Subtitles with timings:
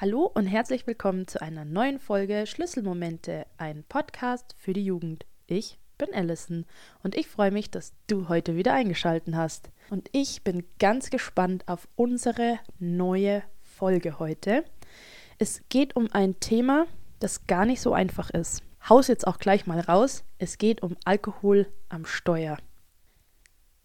[0.00, 5.26] Hallo und herzlich willkommen zu einer neuen Folge Schlüsselmomente, ein Podcast für die Jugend.
[5.48, 6.66] Ich bin Allison
[7.02, 9.72] und ich freue mich, dass du heute wieder eingeschaltet hast.
[9.90, 14.62] Und ich bin ganz gespannt auf unsere neue Folge heute.
[15.38, 16.86] Es geht um ein Thema,
[17.18, 18.62] das gar nicht so einfach ist.
[18.88, 20.22] Haus jetzt auch gleich mal raus.
[20.38, 22.56] Es geht um Alkohol am Steuer.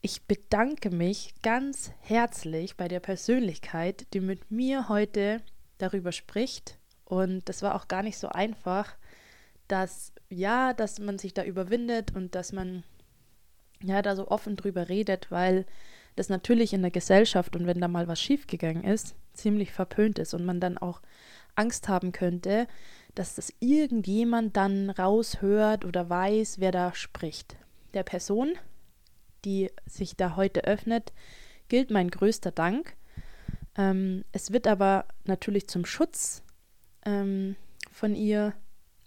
[0.02, 5.41] Ich bedanke mich ganz herzlich bei der Persönlichkeit, die mit mir heute
[5.84, 6.79] darüber spricht.
[7.05, 8.96] Und das war auch gar nicht so einfach,
[9.68, 12.83] dass ja, dass man sich da überwindet und dass man
[13.82, 15.65] ja da so offen drüber redet, weil
[16.15, 20.33] das natürlich in der Gesellschaft und wenn da mal was schiefgegangen ist, ziemlich verpönt ist
[20.33, 21.01] und man dann auch
[21.55, 22.68] Angst haben könnte,
[23.15, 27.57] dass das irgendjemand dann raushört oder weiß, wer da spricht.
[27.93, 28.54] Der Person,
[29.46, 31.13] die sich da heute öffnet,
[31.68, 32.95] gilt mein größter Dank.
[33.77, 36.44] Ähm, es wird aber natürlich zum Schutz
[37.05, 37.55] ähm,
[37.91, 38.53] von ihr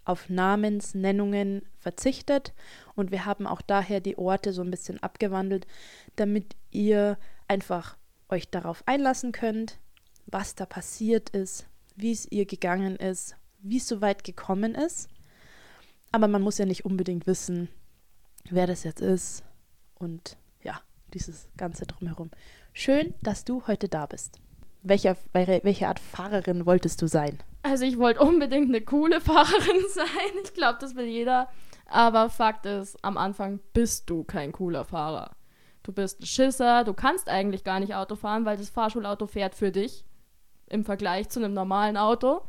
[0.05, 2.55] auf Namensnennungen verzichtet
[2.95, 5.67] und wir haben auch daher die Orte so ein bisschen abgewandelt,
[6.15, 7.97] damit ihr einfach
[8.29, 9.79] euch darauf einlassen könnt,
[10.27, 15.09] was da passiert ist, wie es ihr gegangen ist, wie es so weit gekommen ist.
[16.13, 17.69] Aber man muss ja nicht unbedingt wissen,
[18.49, 19.43] wer das jetzt ist
[19.95, 20.81] und ja,
[21.15, 22.31] dieses Ganze drumherum.
[22.73, 24.39] Schön, dass du heute da bist.
[24.89, 27.43] Welche, welche Art Fahrerin wolltest du sein?
[27.63, 30.07] Also ich wollte unbedingt eine coole Fahrerin sein.
[30.45, 31.49] Ich glaube, das will jeder.
[31.87, 35.33] Aber Fakt ist, am Anfang bist du kein cooler Fahrer.
[35.83, 39.57] Du bist ein Schisser, du kannst eigentlich gar nicht Auto fahren, weil das Fahrschulauto fährt
[39.57, 40.05] für dich
[40.69, 42.43] im Vergleich zu einem normalen Auto.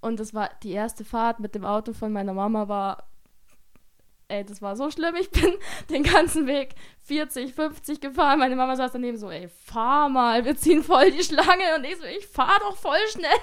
[0.00, 3.04] Und das war die erste Fahrt mit dem Auto von meiner Mama war
[4.28, 5.14] ey, das war so schlimm.
[5.20, 5.52] Ich bin
[5.90, 8.38] den ganzen Weg 40, 50 gefahren.
[8.38, 11.76] Meine Mama saß daneben so, ey, fahr mal, wir ziehen voll die Schlange.
[11.76, 13.30] Und ich so, ich fahr doch voll schnell.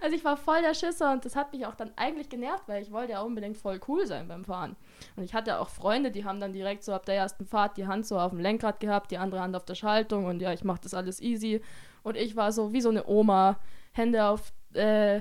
[0.00, 2.82] Also ich war voll der Schisser und das hat mich auch dann eigentlich genervt, weil
[2.82, 4.76] ich wollte ja unbedingt voll cool sein beim Fahren.
[5.16, 7.86] Und ich hatte auch Freunde, die haben dann direkt so ab der ersten Fahrt die
[7.86, 10.62] Hand so auf dem Lenkrad gehabt, die andere Hand auf der Schaltung und ja, ich
[10.64, 11.60] mach das alles easy.
[12.04, 13.58] Und ich war so wie so eine Oma,
[13.92, 15.20] Hände auf äh,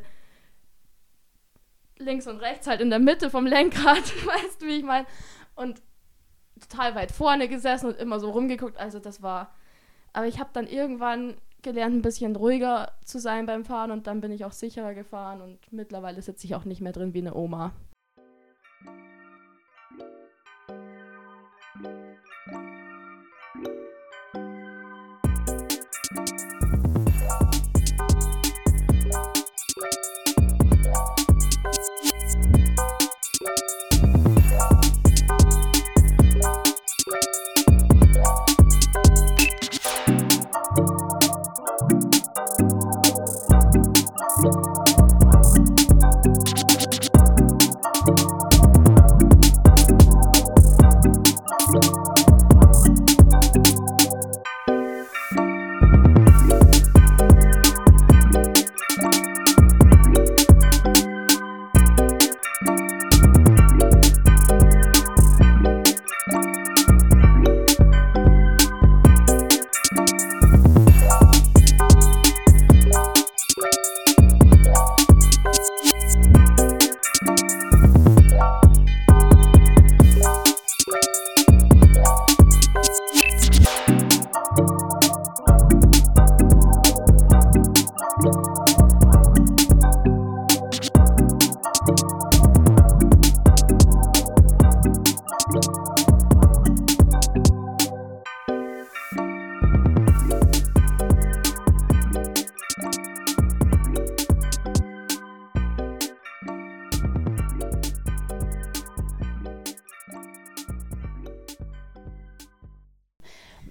[1.97, 5.07] links und rechts halt in der Mitte vom Lenkrad, weißt du, wie ich meine?
[5.55, 5.81] Und
[6.59, 8.77] total weit vorne gesessen und immer so rumgeguckt.
[8.77, 9.53] Also das war.
[10.13, 14.21] Aber ich habe dann irgendwann gelernt, ein bisschen ruhiger zu sein beim Fahren und dann
[14.21, 17.33] bin ich auch sicherer gefahren und mittlerweile sitze ich auch nicht mehr drin wie eine
[17.33, 17.73] Oma.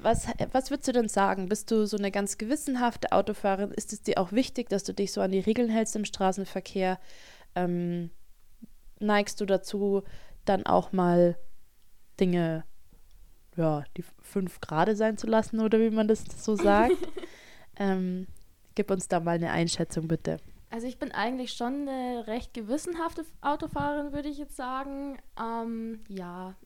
[0.05, 1.49] Was, was würdest du denn sagen?
[1.49, 3.73] Bist du so eine ganz gewissenhafte Autofahrerin?
[3.73, 6.99] Ist es dir auch wichtig, dass du dich so an die Regeln hältst im Straßenverkehr?
[7.55, 8.11] Ähm,
[9.01, 10.03] neigst du dazu,
[10.45, 11.37] dann auch mal
[12.21, 12.65] Dinge,
[13.57, 16.97] ja, die fünf Grade sein zu lassen oder wie man das so sagt?
[17.77, 18.27] ähm,
[18.75, 20.39] gib uns da mal eine Einschätzung, bitte.
[20.71, 25.19] Also ich bin eigentlich schon eine recht gewissenhafte Autofahrerin, würde ich jetzt sagen.
[25.41, 26.57] Ähm, ja,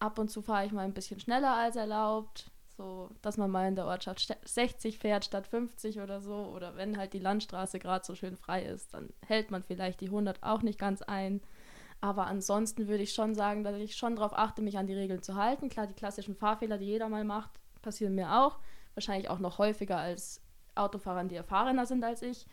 [0.00, 2.50] ab und zu fahre ich mal ein bisschen schneller als erlaubt.
[2.76, 6.34] So, dass man mal in der Ortschaft 60 fährt statt 50 oder so.
[6.34, 10.06] Oder wenn halt die Landstraße gerade so schön frei ist, dann hält man vielleicht die
[10.06, 11.40] 100 auch nicht ganz ein.
[12.00, 15.22] Aber ansonsten würde ich schon sagen, dass ich schon darauf achte, mich an die Regeln
[15.22, 15.68] zu halten.
[15.68, 18.58] Klar, die klassischen Fahrfehler, die jeder mal macht, passieren mir auch.
[18.94, 20.40] Wahrscheinlich auch noch häufiger als
[20.74, 22.46] Autofahrern, die erfahrener sind als ich.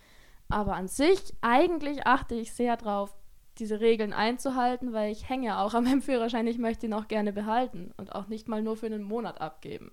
[0.49, 3.13] Aber an sich, eigentlich achte ich sehr drauf,
[3.57, 6.47] diese Regeln einzuhalten, weil ich hänge auch an meinem Führerschein.
[6.47, 9.91] Ich möchte ihn auch gerne behalten und auch nicht mal nur für einen Monat abgeben.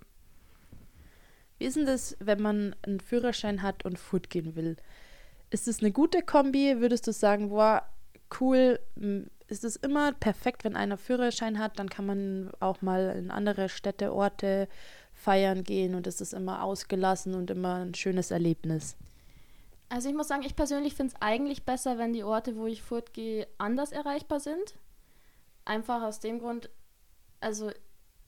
[1.59, 4.77] Wie ist denn das, wenn man einen Führerschein hat und Food gehen will?
[5.51, 6.81] Ist es eine gute Kombi?
[6.81, 7.83] Würdest du sagen, boah,
[8.41, 8.79] cool,
[9.49, 13.69] ist es immer perfekt, wenn einer Führerschein hat, dann kann man auch mal in andere
[13.69, 14.69] Städte, Orte
[15.13, 18.97] feiern gehen und es ist immer ausgelassen und immer ein schönes Erlebnis.
[19.89, 22.83] Also ich muss sagen, ich persönlich finde es eigentlich besser, wenn die Orte, wo ich
[22.83, 24.77] fortgehe, anders erreichbar sind.
[25.65, 26.69] Einfach aus dem Grund,
[27.41, 27.71] also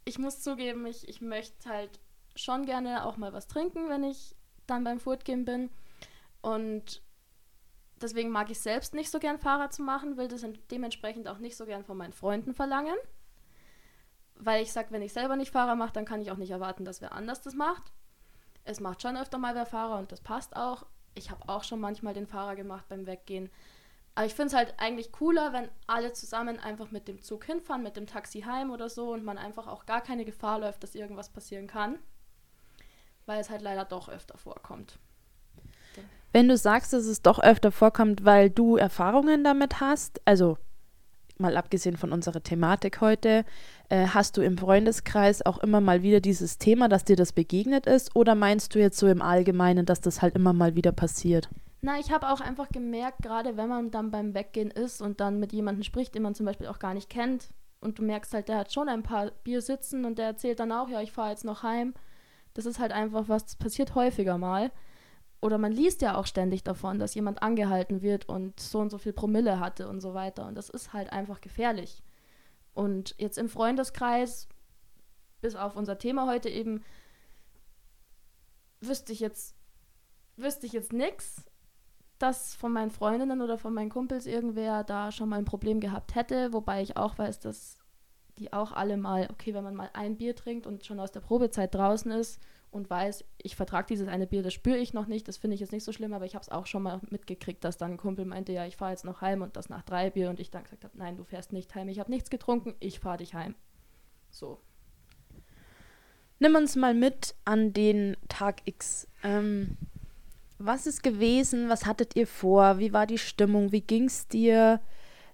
[0.04, 2.00] ich muss zugeben, ich, ich möchte halt
[2.36, 4.36] schon gerne auch mal was trinken, wenn ich
[4.66, 5.70] dann beim Fortgehen bin.
[6.40, 7.02] Und
[8.00, 11.56] deswegen mag ich selbst nicht so gern Fahrrad zu machen, will das dementsprechend auch nicht
[11.56, 12.96] so gern von meinen Freunden verlangen.
[14.36, 16.84] Weil ich sage, wenn ich selber nicht Fahrer mache, dann kann ich auch nicht erwarten,
[16.84, 17.92] dass wer anders das macht.
[18.64, 20.86] Es macht schon öfter mal wer Fahrer und das passt auch.
[21.14, 23.50] Ich habe auch schon manchmal den Fahrer gemacht beim Weggehen.
[24.14, 27.82] Aber ich finde es halt eigentlich cooler, wenn alle zusammen einfach mit dem Zug hinfahren,
[27.82, 30.94] mit dem Taxi heim oder so und man einfach auch gar keine Gefahr läuft, dass
[30.94, 31.98] irgendwas passieren kann.
[33.30, 34.98] Weil es halt leider doch öfter vorkommt.
[36.32, 40.58] Wenn du sagst, dass es doch öfter vorkommt, weil du Erfahrungen damit hast, also
[41.38, 43.44] mal abgesehen von unserer Thematik heute,
[43.88, 47.86] äh, hast du im Freundeskreis auch immer mal wieder dieses Thema, dass dir das begegnet
[47.86, 48.16] ist?
[48.16, 51.48] Oder meinst du jetzt so im Allgemeinen, dass das halt immer mal wieder passiert?
[51.82, 55.38] Na, ich habe auch einfach gemerkt, gerade wenn man dann beim Weggehen ist und dann
[55.38, 57.50] mit jemandem spricht, den man zum Beispiel auch gar nicht kennt,
[57.80, 60.72] und du merkst halt, der hat schon ein paar Bier sitzen und der erzählt dann
[60.72, 61.94] auch, ja, ich fahre jetzt noch heim.
[62.54, 64.70] Das ist halt einfach was, das passiert häufiger mal
[65.40, 68.98] oder man liest ja auch ständig davon, dass jemand angehalten wird und so und so
[68.98, 70.46] viel Promille hatte und so weiter.
[70.46, 72.02] Und das ist halt einfach gefährlich.
[72.74, 74.48] Und jetzt im Freundeskreis,
[75.40, 76.84] bis auf unser Thema heute eben,
[78.80, 79.56] wüsste ich jetzt,
[80.36, 81.44] wüsste ich jetzt nichts,
[82.18, 86.14] dass von meinen Freundinnen oder von meinen Kumpels irgendwer da schon mal ein Problem gehabt
[86.14, 87.78] hätte, wobei ich auch weiß, dass
[88.40, 91.20] die auch alle mal, okay, wenn man mal ein Bier trinkt und schon aus der
[91.20, 92.40] Probezeit draußen ist
[92.70, 95.60] und weiß, ich vertrage dieses eine Bier, das spüre ich noch nicht, das finde ich
[95.60, 97.96] jetzt nicht so schlimm, aber ich habe es auch schon mal mitgekriegt, dass dann ein
[97.98, 100.50] Kumpel meinte, ja, ich fahre jetzt noch heim und das nach drei Bier und ich
[100.50, 103.34] dann gesagt habe, nein, du fährst nicht heim, ich habe nichts getrunken, ich fahre dich
[103.34, 103.54] heim.
[104.30, 104.58] So.
[106.38, 109.06] Nimm uns mal mit an den Tag X.
[109.22, 109.76] Ähm,
[110.58, 111.68] was ist gewesen?
[111.68, 112.78] Was hattet ihr vor?
[112.78, 113.72] Wie war die Stimmung?
[113.72, 114.80] Wie ging es dir?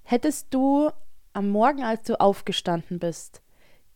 [0.02, 0.90] Hättest du
[1.36, 3.42] am Morgen, als du aufgestanden bist,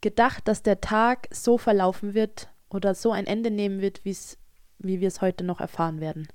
[0.00, 4.38] gedacht, dass der Tag so verlaufen wird, oder so ein Ende nehmen wird, wie's,
[4.78, 6.28] wie wir es heute noch erfahren werden.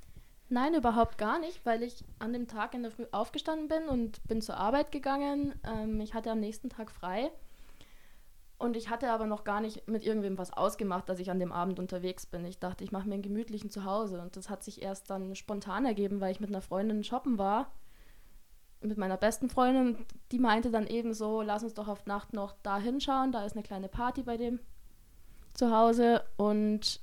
[0.49, 4.21] Nein, überhaupt gar nicht, weil ich an dem Tag in der Früh aufgestanden bin und
[4.27, 5.53] bin zur Arbeit gegangen.
[5.63, 7.31] Ähm, ich hatte am nächsten Tag frei.
[8.57, 11.51] Und ich hatte aber noch gar nicht mit irgendwem was ausgemacht, dass ich an dem
[11.51, 12.45] Abend unterwegs bin.
[12.45, 14.21] Ich dachte, ich mache mir einen gemütlichen Zuhause.
[14.21, 17.71] Und das hat sich erst dann spontan ergeben, weil ich mit einer Freundin shoppen war.
[18.85, 20.05] Mit meiner besten Freundin.
[20.31, 23.31] Die meinte dann eben so, lass uns doch auf Nacht noch da hinschauen.
[23.31, 24.59] Da ist eine kleine Party bei dem
[25.53, 26.99] zu Hause und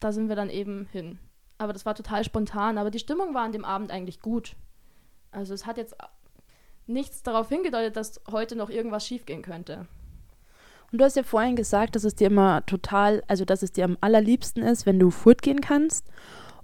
[0.00, 1.18] da sind wir dann eben hin.
[1.58, 4.56] Aber das war total spontan, aber die Stimmung war an dem Abend eigentlich gut.
[5.30, 5.94] Also es hat jetzt
[6.86, 9.86] nichts darauf hingedeutet, dass heute noch irgendwas schiefgehen könnte.
[10.90, 13.84] Und du hast ja vorhin gesagt, dass es dir immer total, also dass es dir
[13.84, 16.08] am allerliebsten ist, wenn du fortgehen kannst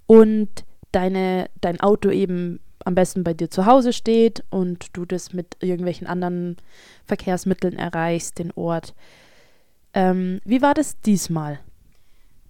[0.05, 5.33] und deine, dein Auto eben am besten bei dir zu Hause steht und du das
[5.33, 6.57] mit irgendwelchen anderen
[7.05, 8.93] Verkehrsmitteln erreichst, den Ort.
[9.93, 11.59] Ähm, wie war das diesmal?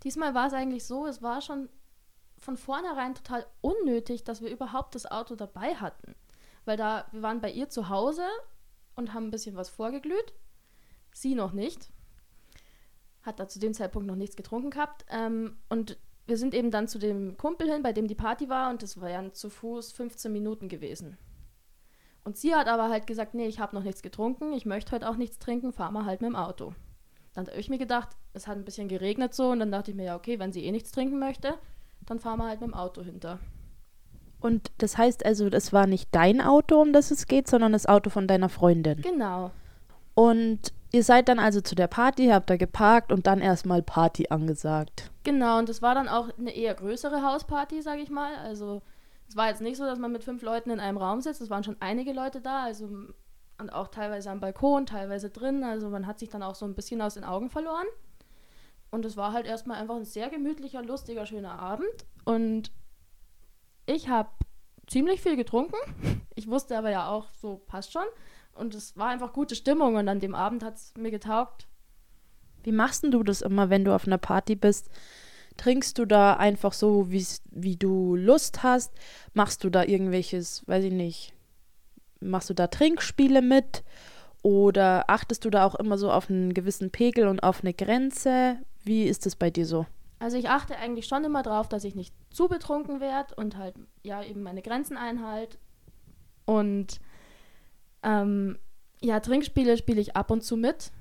[0.03, 1.69] Diesmal war es eigentlich so, es war schon
[2.37, 6.15] von vornherein total unnötig, dass wir überhaupt das Auto dabei hatten.
[6.65, 8.23] Weil da, wir waren bei ihr zu Hause
[8.95, 10.33] und haben ein bisschen was vorgeglüht.
[11.13, 11.89] Sie noch nicht.
[13.23, 15.05] Hat da zu dem Zeitpunkt noch nichts getrunken gehabt.
[15.09, 18.69] Ähm, und wir sind eben dann zu dem Kumpel hin, bei dem die Party war,
[18.69, 21.17] und das waren zu Fuß 15 Minuten gewesen.
[22.23, 25.09] Und sie hat aber halt gesagt, nee, ich habe noch nichts getrunken, ich möchte heute
[25.09, 26.73] auch nichts trinken, fahr mal halt mit dem Auto.
[27.33, 29.97] Dann habe ich mir gedacht, es hat ein bisschen geregnet so und dann dachte ich
[29.97, 31.57] mir, ja, okay, wenn sie eh nichts trinken möchte,
[32.05, 33.39] dann fahren wir halt mit dem Auto hinter.
[34.39, 37.85] Und das heißt also, das war nicht dein Auto, um das es geht, sondern das
[37.85, 39.01] Auto von deiner Freundin.
[39.01, 39.51] Genau.
[40.13, 44.27] Und ihr seid dann also zu der Party, habt da geparkt und dann erstmal Party
[44.29, 45.11] angesagt.
[45.23, 48.35] Genau, und das war dann auch eine eher größere Hausparty, sage ich mal.
[48.35, 48.81] Also
[49.27, 51.49] es war jetzt nicht so, dass man mit fünf Leuten in einem Raum sitzt, es
[51.49, 52.63] waren schon einige Leute da.
[52.63, 52.89] Also
[53.59, 55.63] und auch teilweise am Balkon, teilweise drin.
[55.63, 57.87] Also man hat sich dann auch so ein bisschen aus den Augen verloren.
[58.91, 62.05] Und es war halt erstmal einfach ein sehr gemütlicher, lustiger, schöner Abend.
[62.23, 62.71] Und
[63.85, 64.29] ich habe
[64.87, 65.77] ziemlich viel getrunken.
[66.35, 68.05] Ich wusste aber ja auch, so passt schon.
[68.57, 71.67] Und es war einfach gute Stimmung und an dem Abend hat es mir getaugt.
[72.63, 74.89] Wie machst du das immer, wenn du auf einer Party bist,
[75.57, 78.93] Trinkst du da einfach so, wie du Lust hast?
[79.33, 81.33] Machst du da irgendwelches, weiß ich nicht,
[82.19, 83.83] machst du da Trinkspiele mit?
[84.43, 88.59] Oder achtest du da auch immer so auf einen gewissen Pegel und auf eine Grenze?
[88.83, 89.87] Wie ist das bei dir so?
[90.19, 93.75] Also ich achte eigentlich schon immer drauf, dass ich nicht zu betrunken werde und halt
[94.03, 95.57] ja eben meine Grenzen einhalte.
[96.45, 96.99] Und
[98.07, 98.57] ähm,
[99.01, 100.91] ja, Trinkspiele spiele ich ab und zu mit.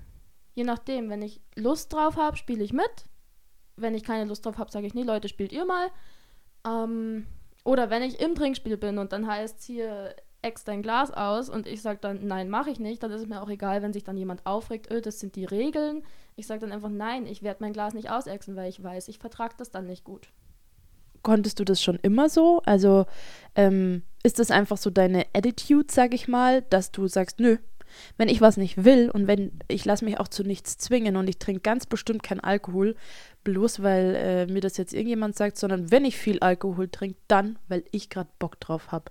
[0.54, 3.06] Je nachdem, wenn ich Lust drauf habe, spiele ich mit.
[3.76, 5.88] Wenn ich keine Lust drauf habe, sage ich, nee, Leute, spielt ihr mal.
[6.66, 7.26] Ähm,
[7.64, 11.66] oder wenn ich im Trinkspiel bin und dann heißt hier, ex dein Glas aus und
[11.66, 14.04] ich sage dann, nein, mache ich nicht, dann ist es mir auch egal, wenn sich
[14.04, 16.02] dann jemand aufregt, öh, das sind die Regeln.
[16.36, 19.18] Ich sage dann einfach, nein, ich werde mein Glas nicht ausexen, weil ich weiß, ich
[19.18, 20.28] vertrage das dann nicht gut.
[21.26, 22.62] Konntest du das schon immer so?
[22.64, 23.06] Also
[23.56, 27.56] ähm, ist das einfach so deine Attitude, sag ich mal, dass du sagst, nö,
[28.16, 31.28] wenn ich was nicht will und wenn ich lasse mich auch zu nichts zwingen und
[31.28, 32.94] ich trinke ganz bestimmt keinen Alkohol,
[33.42, 37.58] bloß weil äh, mir das jetzt irgendjemand sagt, sondern wenn ich viel Alkohol trinke, dann,
[37.66, 39.10] weil ich gerade Bock drauf habe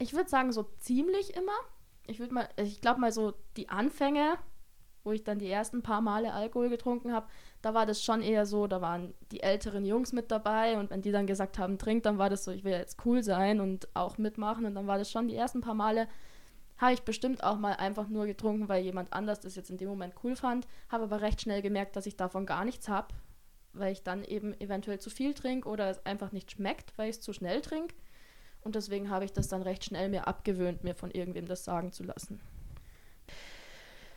[0.00, 1.52] ich würde sagen, so ziemlich immer.
[2.06, 4.36] Ich würde mal, ich glaube mal so die Anfänge,
[5.04, 7.26] wo ich dann die ersten paar Male Alkohol getrunken habe,
[7.62, 11.02] da war das schon eher so, da waren die älteren Jungs mit dabei und wenn
[11.02, 13.88] die dann gesagt haben, trink, dann war das so, ich will jetzt cool sein und
[13.94, 16.08] auch mitmachen und dann war das schon die ersten paar Male,
[16.78, 19.88] habe ich bestimmt auch mal einfach nur getrunken, weil jemand anders das jetzt in dem
[19.88, 23.08] Moment cool fand, habe aber recht schnell gemerkt, dass ich davon gar nichts habe,
[23.72, 27.16] weil ich dann eben eventuell zu viel trinke oder es einfach nicht schmeckt, weil ich
[27.16, 27.94] es zu schnell trinke.
[28.62, 31.92] Und deswegen habe ich das dann recht schnell mir abgewöhnt, mir von irgendwem das sagen
[31.92, 32.40] zu lassen.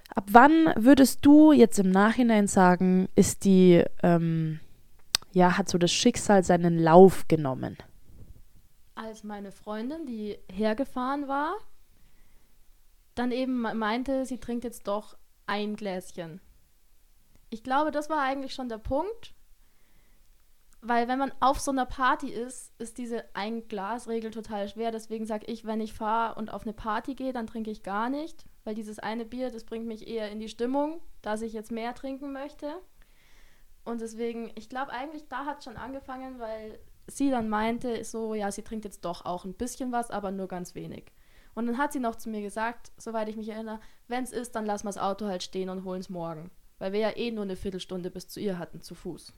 [0.10, 4.60] Ab wann würdest du jetzt im Nachhinein sagen, ist die, ähm,
[5.32, 7.78] ja, hat so das Schicksal seinen Lauf genommen?
[8.96, 11.56] Als meine Freundin, die hergefahren war,
[13.16, 16.42] dann eben meinte, sie trinkt jetzt doch ein Gläschen.
[17.50, 19.34] Ich glaube, das war eigentlich schon der Punkt,
[20.82, 24.92] weil wenn man auf so einer Party ist, ist diese Ein-Glas-Regel total schwer.
[24.92, 28.10] Deswegen sage ich, wenn ich fahre und auf eine Party gehe, dann trinke ich gar
[28.10, 28.46] nicht.
[28.63, 31.93] Weil dieses eine Bier, das bringt mich eher in die Stimmung, dass ich jetzt mehr
[31.93, 32.74] trinken möchte.
[33.84, 38.34] Und deswegen, ich glaube eigentlich, da hat es schon angefangen, weil sie dann meinte, so,
[38.34, 41.12] ja, sie trinkt jetzt doch auch ein bisschen was, aber nur ganz wenig.
[41.53, 44.55] Und dann hat sie noch zu mir gesagt, soweit ich mich erinnere, wenn es ist,
[44.55, 46.50] dann lassen wir das Auto halt stehen und holen es morgen.
[46.79, 49.34] Weil wir ja eh nur eine Viertelstunde bis zu ihr hatten, zu Fuß.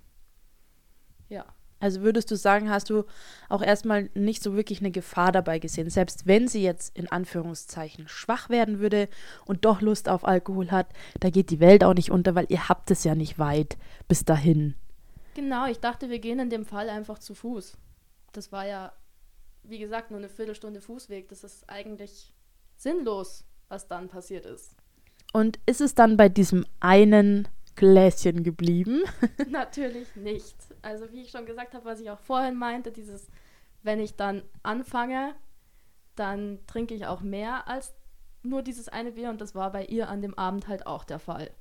[1.29, 1.45] Ja.
[1.85, 3.03] Also würdest du sagen, hast du
[3.47, 8.07] auch erstmal nicht so wirklich eine Gefahr dabei gesehen, selbst wenn sie jetzt in Anführungszeichen
[8.07, 9.07] schwach werden würde
[9.45, 10.87] und doch Lust auf Alkohol hat,
[11.19, 13.77] da geht die Welt auch nicht unter, weil ihr habt es ja nicht weit
[14.07, 14.73] bis dahin.
[15.35, 17.77] Genau, ich dachte, wir gehen in dem Fall einfach zu Fuß.
[18.31, 18.91] Das war ja,
[19.61, 21.29] wie gesagt, nur eine Viertelstunde Fußweg.
[21.29, 22.33] Das ist eigentlich
[22.77, 24.73] sinnlos, was dann passiert ist.
[25.33, 29.03] Und ist es dann bei diesem einen Gläschen geblieben?
[29.49, 30.55] Natürlich nicht.
[30.81, 33.27] Also wie ich schon gesagt habe, was ich auch vorhin meinte, dieses,
[33.83, 35.35] wenn ich dann anfange,
[36.15, 37.93] dann trinke ich auch mehr als
[38.43, 41.19] nur dieses eine Bier und das war bei ihr an dem Abend halt auch der
[41.19, 41.51] Fall.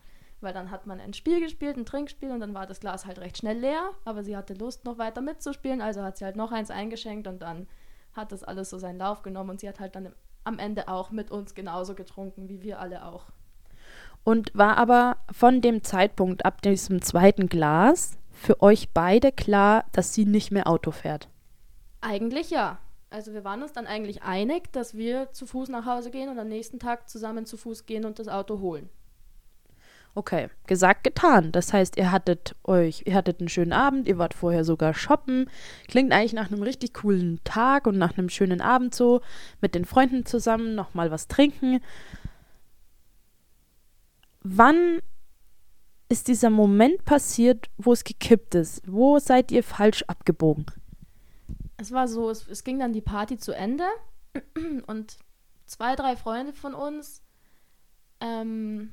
[0.41, 3.19] Weil dann hat man ein Spiel gespielt, ein Trinkspiel und dann war das Glas halt
[3.19, 6.53] recht schnell leer, aber sie hatte Lust noch weiter mitzuspielen, also hat sie halt noch
[6.53, 7.67] eins eingeschenkt und dann
[8.13, 11.11] hat das alles so seinen Lauf genommen und sie hat halt dann am Ende auch
[11.11, 13.27] mit uns genauso getrunken, wie wir alle auch
[14.25, 20.15] und war aber von dem Zeitpunkt ab diesem zweiten Glas für euch beide klar, dass
[20.15, 21.29] sie nicht mehr Auto fährt?
[22.01, 22.79] Eigentlich ja.
[23.11, 26.39] Also wir waren uns dann eigentlich einig, dass wir zu Fuß nach Hause gehen und
[26.39, 28.89] am nächsten Tag zusammen zu Fuß gehen und das Auto holen.
[30.17, 31.51] Okay, gesagt, getan.
[31.53, 35.51] Das heißt, ihr hattet euch, ihr hattet einen schönen Abend, ihr wart vorher sogar shoppen.
[35.89, 39.23] Klingt eigentlich nach einem richtig coolen Tag und nach einem schönen Abend so.
[39.61, 41.81] Mit den Freunden zusammen nochmal was trinken
[44.45, 45.01] wann
[46.09, 48.83] ist dieser Moment passiert, wo es gekippt ist?
[48.87, 50.67] Wo seid ihr falsch abgebogen?
[51.77, 53.85] Es war so, es, es ging dann die Party zu Ende
[54.87, 55.17] und
[55.67, 57.23] zwei, drei Freunde von uns
[58.21, 58.93] ähm,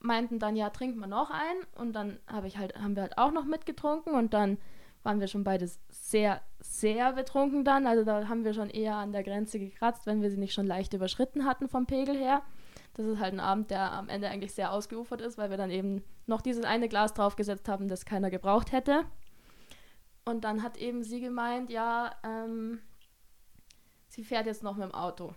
[0.00, 1.56] meinten dann, ja, trinken wir noch ein.
[1.76, 4.58] Und dann hab ich halt, haben wir halt auch noch mitgetrunken und dann
[5.02, 7.86] waren wir schon beide sehr, sehr betrunken dann.
[7.86, 10.66] Also da haben wir schon eher an der Grenze gekratzt, wenn wir sie nicht schon
[10.66, 12.42] leicht überschritten hatten vom Pegel her.
[12.94, 15.70] Das ist halt ein Abend, der am Ende eigentlich sehr ausgeufert ist, weil wir dann
[15.70, 19.04] eben noch dieses eine Glas draufgesetzt haben, das keiner gebraucht hätte.
[20.24, 22.80] Und dann hat eben sie gemeint, ja, ähm,
[24.08, 25.34] sie fährt jetzt noch mit dem Auto.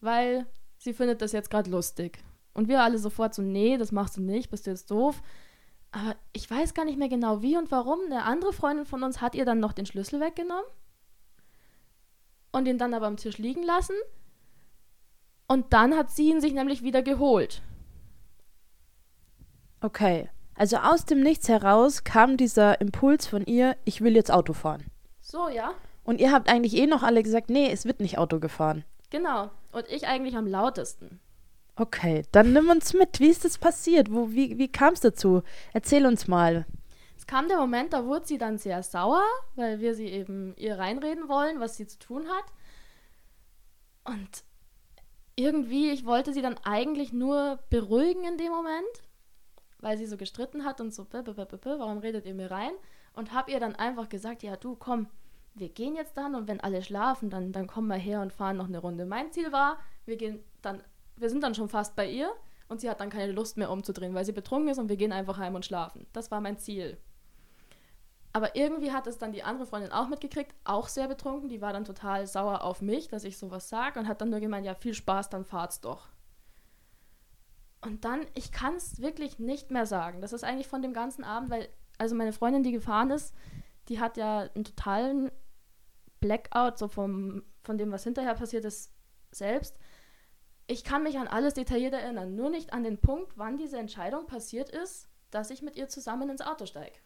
[0.00, 2.18] Weil sie findet das jetzt gerade lustig.
[2.52, 5.22] Und wir alle sofort so, nee, das machst du nicht, bist du jetzt doof.
[5.92, 8.00] Aber ich weiß gar nicht mehr genau wie und warum.
[8.04, 10.64] Eine andere Freundin von uns hat ihr dann noch den Schlüssel weggenommen
[12.52, 13.96] und ihn dann aber am Tisch liegen lassen
[15.48, 17.62] und dann hat sie ihn sich nämlich wieder geholt.
[19.80, 20.28] Okay.
[20.54, 24.84] Also aus dem Nichts heraus kam dieser Impuls von ihr, ich will jetzt Auto fahren.
[25.20, 25.74] So, ja.
[26.02, 28.84] Und ihr habt eigentlich eh noch alle gesagt, nee, es wird nicht Auto gefahren.
[29.10, 29.50] Genau.
[29.72, 31.20] Und ich eigentlich am lautesten.
[31.76, 33.20] Okay, dann nimm uns mit.
[33.20, 34.10] Wie ist das passiert?
[34.10, 35.42] Wo, wie wie kam es dazu?
[35.74, 36.64] Erzähl uns mal.
[37.18, 39.22] Es kam der Moment, da wurde sie dann sehr sauer,
[39.56, 42.44] weil wir sie eben ihr reinreden wollen, was sie zu tun hat.
[44.04, 44.44] Und
[45.36, 49.02] irgendwie, ich wollte sie dann eigentlich nur beruhigen in dem Moment,
[49.80, 52.72] weil sie so gestritten hat und so, b -b -b warum redet ihr mir rein?
[53.12, 55.08] Und habe ihr dann einfach gesagt, ja du, komm,
[55.54, 58.56] wir gehen jetzt dann und wenn alle schlafen, dann, dann kommen wir her und fahren
[58.56, 59.06] noch eine Runde.
[59.06, 60.82] Mein Ziel war, wir gehen dann
[61.16, 62.30] wir sind dann schon fast bei ihr
[62.68, 65.12] und sie hat dann keine Lust mehr umzudrehen, weil sie betrunken ist und wir gehen
[65.12, 66.06] einfach heim und schlafen.
[66.12, 66.98] Das war mein Ziel.
[68.36, 71.48] Aber irgendwie hat es dann die andere Freundin auch mitgekriegt, auch sehr betrunken.
[71.48, 74.40] Die war dann total sauer auf mich, dass ich sowas sage und hat dann nur
[74.40, 76.10] gemeint, ja, viel Spaß, dann fahrt's doch.
[77.80, 80.20] Und dann, ich kann es wirklich nicht mehr sagen.
[80.20, 81.66] Das ist eigentlich von dem ganzen Abend, weil,
[81.96, 83.34] also meine Freundin, die gefahren ist,
[83.88, 85.32] die hat ja einen totalen
[86.20, 88.92] Blackout, so vom, von dem, was hinterher passiert ist,
[89.30, 89.78] selbst
[90.66, 94.26] ich kann mich an alles detailliert erinnern, nur nicht an den Punkt, wann diese Entscheidung
[94.26, 96.98] passiert ist, dass ich mit ihr zusammen ins Auto steige.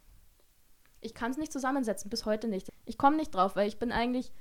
[1.01, 2.69] Ich kann es nicht zusammensetzen, bis heute nicht.
[2.85, 4.33] Ich komme nicht drauf, weil ich bin eigentlich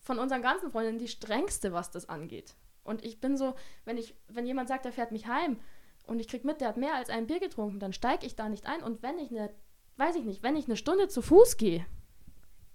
[0.00, 2.54] von unseren ganzen Freundinnen die strengste, was das angeht.
[2.84, 5.58] Und ich bin so, wenn ich, wenn jemand sagt, er fährt mich heim
[6.06, 8.48] und ich krieg mit, der hat mehr als ein Bier getrunken, dann steige ich da
[8.48, 8.82] nicht ein.
[8.82, 9.50] Und wenn ich eine,
[9.96, 11.84] weiß ich nicht, wenn ich eine Stunde zu Fuß gehe,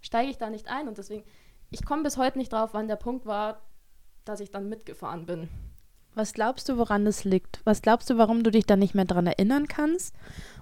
[0.01, 0.87] steige ich da nicht ein.
[0.87, 1.23] Und deswegen,
[1.71, 3.61] ich komme bis heute nicht drauf, wann der Punkt war,
[4.25, 5.49] dass ich dann mitgefahren bin.
[6.15, 7.61] Was glaubst du, woran das liegt?
[7.63, 10.13] Was glaubst du, warum du dich da nicht mehr dran erinnern kannst?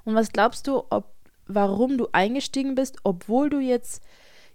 [0.06, 1.14] Und was glaubst du, ob,
[1.56, 4.04] warum du eingestiegen bist, obwohl du jetzt,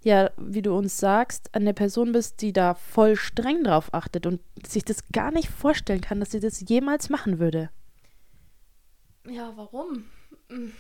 [0.03, 4.41] ja, wie du uns sagst, eine Person bist, die da voll streng drauf achtet und
[4.67, 7.71] sich das gar nicht vorstellen kann, dass sie das jemals machen würde?
[9.29, 10.05] Ja, warum?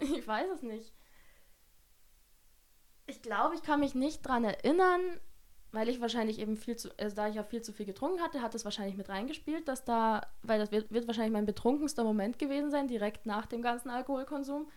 [0.00, 0.92] Ich weiß es nicht.
[3.06, 5.00] Ich glaube, ich kann mich nicht dran erinnern,
[5.74, 8.40] weil ich wahrscheinlich eben viel zu, also da ich ja viel zu viel getrunken hatte,
[8.40, 12.38] hat es wahrscheinlich mit reingespielt, dass da, weil das wird, wird wahrscheinlich mein betrunkenster Moment
[12.38, 14.70] gewesen sein, direkt nach dem ganzen Alkoholkonsum,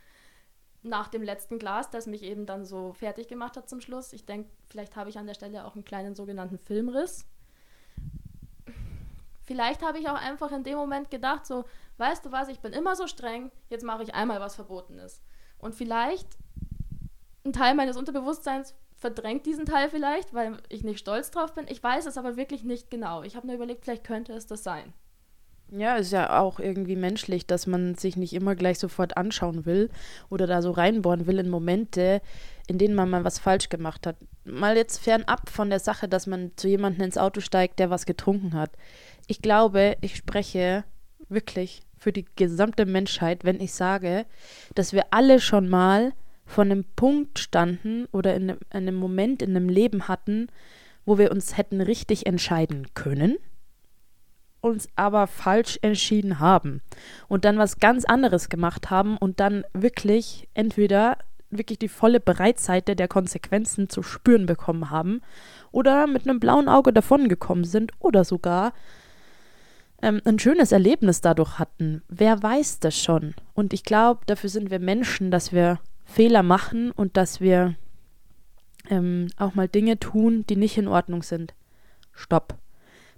[0.84, 4.14] nach dem letzten Glas, das mich eben dann so fertig gemacht hat zum Schluss.
[4.14, 7.26] Ich denke, vielleicht habe ich an der Stelle auch einen kleinen sogenannten Filmriss.
[9.46, 11.66] Vielleicht habe ich auch einfach in dem Moment gedacht, so,
[11.98, 15.22] weißt du was, ich bin immer so streng, jetzt mache ich einmal was Verbotenes.
[15.58, 16.28] Und vielleicht
[17.46, 21.66] ein Teil meines Unterbewusstseins verdrängt diesen Teil vielleicht, weil ich nicht stolz drauf bin.
[21.70, 23.24] Ich weiß es aber wirklich nicht genau.
[23.24, 24.94] Ich habe nur überlegt, vielleicht könnte es das sein.
[25.70, 29.90] Ja, ist ja auch irgendwie menschlich, dass man sich nicht immer gleich sofort anschauen will
[30.30, 32.22] oder da so reinbohren will in Momente,
[32.68, 34.16] in denen man mal was falsch gemacht hat.
[34.46, 38.06] Mal jetzt fernab von der Sache, dass man zu jemandem ins Auto steigt, der was
[38.06, 38.72] getrunken hat.
[39.28, 40.86] Ich glaube, ich spreche
[41.28, 44.26] wirklich für die gesamte Menschheit, wenn ich sage,
[44.74, 46.14] dass wir alle schon mal
[46.46, 50.48] von einem Punkt standen oder in einem, Moment in einem Leben hatten,
[51.06, 53.38] wo wir uns hätten richtig entscheiden können,
[54.62, 56.82] uns aber falsch entschieden haben
[57.28, 61.18] und dann was ganz anderes gemacht haben und dann wirklich entweder
[61.50, 65.22] wirklich die volle Breitseite der Konsequenzen zu spüren bekommen haben
[65.72, 68.74] oder mit einem blauen Auge davongekommen sind oder sogar
[70.02, 72.04] ähm, ein schönes Erlebnis dadurch hatten.
[72.08, 73.34] Wer weiß das schon?
[73.54, 77.76] Und ich glaube, dafür sind wir Menschen, dass wir Fehler machen und dass wir
[78.90, 81.54] ähm, auch mal Dinge tun, die nicht in Ordnung sind.
[82.12, 82.58] Stopp.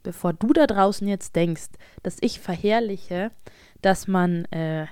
[0.04, 1.70] Bevor du da draußen jetzt denkst,
[2.04, 3.32] dass ich verherrliche,
[3.82, 4.88] dass man äh,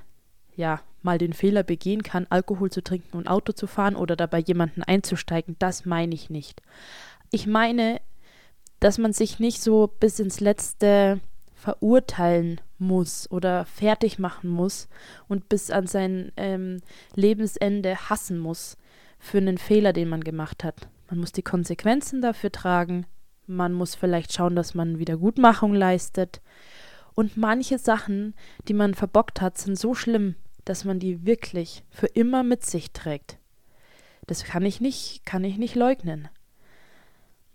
[0.55, 4.39] ja mal den Fehler begehen kann, Alkohol zu trinken und Auto zu fahren oder dabei
[4.39, 6.61] jemanden einzusteigen, das meine ich nicht.
[7.31, 8.01] Ich meine,
[8.79, 11.19] dass man sich nicht so bis ins letzte
[11.55, 14.87] verurteilen muss oder fertig machen muss
[15.27, 16.81] und bis an sein ähm,
[17.15, 18.77] Lebensende hassen muss
[19.17, 20.87] für einen Fehler, den man gemacht hat.
[21.09, 23.05] Man muss die Konsequenzen dafür tragen,
[23.47, 26.41] man muss vielleicht schauen, dass man Wiedergutmachung leistet.
[27.15, 28.35] Und manche Sachen,
[28.67, 32.91] die man verbockt hat, sind so schlimm, dass man die wirklich für immer mit sich
[32.91, 33.39] trägt.
[34.27, 36.27] Das kann ich nicht, kann ich nicht leugnen.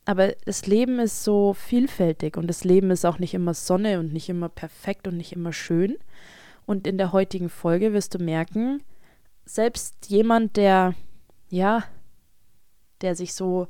[0.05, 4.12] Aber das Leben ist so vielfältig und das Leben ist auch nicht immer Sonne und
[4.12, 5.96] nicht immer perfekt und nicht immer schön.
[6.66, 8.83] Und in der heutigen Folge wirst du merken,
[9.44, 10.94] selbst jemand, der,
[11.50, 11.85] ja,
[13.00, 13.68] der sich so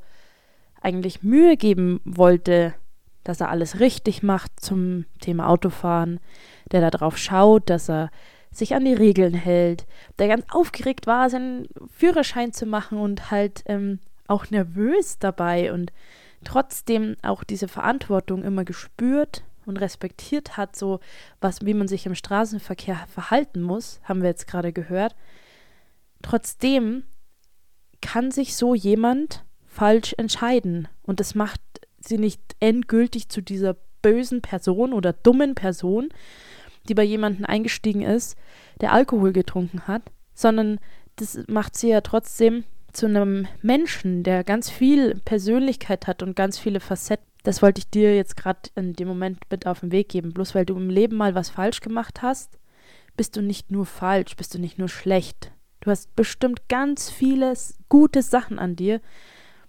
[0.83, 2.73] eigentlich Mühe geben wollte,
[3.23, 6.19] dass er alles richtig macht zum Thema Autofahren,
[6.71, 8.11] der darauf schaut, dass er
[8.51, 9.87] sich an die Regeln hält,
[10.19, 15.91] der ganz aufgeregt war, seinen Führerschein zu machen und halt ähm, auch nervös dabei und
[16.43, 20.99] trotzdem auch diese Verantwortung immer gespürt und respektiert hat, so
[21.39, 25.15] was, wie man sich im Straßenverkehr verhalten muss, haben wir jetzt gerade gehört.
[26.21, 27.03] Trotzdem
[28.01, 31.61] kann sich so jemand falsch entscheiden und das macht
[31.99, 36.09] sie nicht endgültig zu dieser bösen Person oder dummen Person,
[36.87, 38.37] die bei jemandem eingestiegen ist,
[38.81, 40.79] der Alkohol getrunken hat, sondern
[41.15, 46.59] das macht sie ja trotzdem zu einem Menschen, der ganz viel Persönlichkeit hat und ganz
[46.59, 47.25] viele Facetten.
[47.43, 50.33] Das wollte ich dir jetzt gerade in dem Moment mit auf den Weg geben.
[50.33, 52.59] Bloß weil du im Leben mal was falsch gemacht hast,
[53.17, 55.51] bist du nicht nur falsch, bist du nicht nur schlecht.
[55.81, 57.53] Du hast bestimmt ganz viele
[57.89, 59.01] gute Sachen an dir,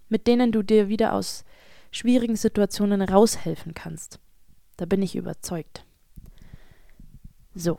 [0.08, 1.44] mit denen du dir wieder aus
[1.90, 4.18] schwierigen Situationen raushelfen kannst.
[4.76, 5.84] Da bin ich überzeugt.
[7.54, 7.78] So.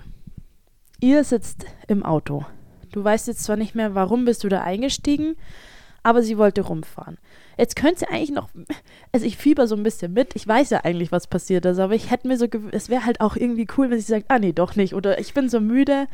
[1.02, 2.46] Ihr sitzt im Auto.
[2.92, 5.36] Du weißt jetzt zwar nicht mehr, warum bist du da eingestiegen,
[6.02, 7.18] aber sie wollte rumfahren.
[7.58, 8.50] Jetzt könnte sie eigentlich noch,
[9.12, 10.36] also ich fieber so ein bisschen mit.
[10.36, 13.20] Ich weiß ja eigentlich, was passiert ist, aber ich hätte mir so, es wäre halt
[13.20, 14.94] auch irgendwie cool, wenn sie sagt, ah nee, doch nicht.
[14.94, 16.08] Oder ich bin so müde.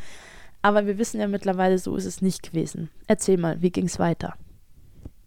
[0.63, 2.89] Aber wir wissen ja mittlerweile, so ist es nicht gewesen.
[3.07, 4.35] Erzähl mal, wie ging es weiter?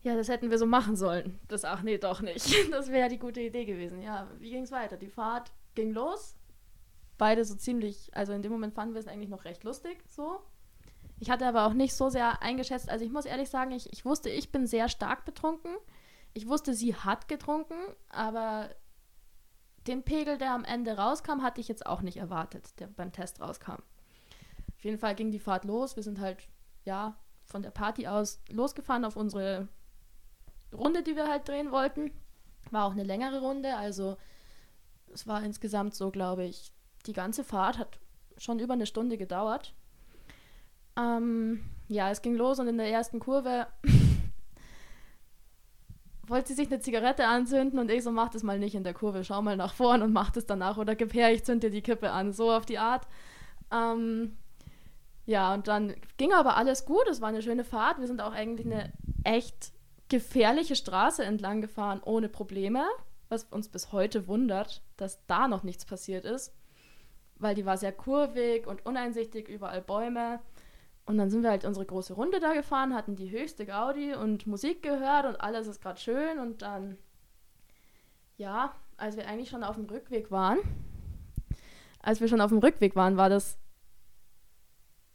[0.05, 1.41] Ja, das hätten wir so machen sollen.
[1.49, 2.55] Das, ach nee, doch nicht.
[2.71, 4.03] Das wäre die gute Idee gewesen.
[4.03, 4.99] Ja, wie ging es weiter?
[4.99, 6.37] Die Fahrt ging los.
[7.17, 10.41] Beide so ziemlich, also in dem Moment fanden wir es eigentlich noch recht lustig, so.
[11.21, 12.91] Ich hatte aber auch nicht so sehr eingeschätzt.
[12.91, 15.71] Also ich muss ehrlich sagen, ich, ich wusste, ich bin sehr stark betrunken.
[16.35, 17.79] Ich wusste, sie hat getrunken,
[18.11, 18.69] aber
[19.87, 23.41] den Pegel, der am Ende rauskam, hatte ich jetzt auch nicht erwartet, der beim Test
[23.41, 23.81] rauskam.
[24.77, 25.97] Auf jeden Fall ging die Fahrt los.
[25.97, 26.47] Wir sind halt,
[26.85, 29.69] ja, von der Party aus losgefahren auf unsere
[30.75, 32.13] Runde, die wir halt drehen wollten.
[32.71, 34.17] War auch eine längere Runde, also
[35.13, 36.73] es war insgesamt so, glaube ich,
[37.07, 37.99] die ganze Fahrt hat
[38.37, 39.75] schon über eine Stunde gedauert.
[40.97, 43.67] Ähm, ja, es ging los und in der ersten Kurve
[46.27, 48.95] wollte sie sich eine Zigarette anzünden und ich so, mach das mal nicht in der
[48.95, 51.71] Kurve, schau mal nach vorn und mach das danach oder gib her, ich zünd dir
[51.71, 53.07] die Kippe an, so auf die Art.
[53.71, 54.37] Ähm,
[55.27, 58.33] ja, und dann ging aber alles gut, es war eine schöne Fahrt, wir sind auch
[58.33, 58.93] eigentlich eine
[59.25, 59.74] echt
[60.09, 62.85] gefährliche Straße entlang gefahren, ohne Probleme,
[63.29, 66.55] was uns bis heute wundert, dass da noch nichts passiert ist,
[67.37, 70.41] weil die war sehr kurvig und uneinsichtig, überall Bäume.
[71.07, 74.47] Und dann sind wir halt unsere große Runde da gefahren, hatten die höchste Gaudi und
[74.47, 76.39] Musik gehört und alles ist gerade schön.
[76.39, 76.97] Und dann,
[78.37, 80.59] ja, als wir eigentlich schon auf dem Rückweg waren,
[82.01, 83.59] als wir schon auf dem Rückweg waren, war das,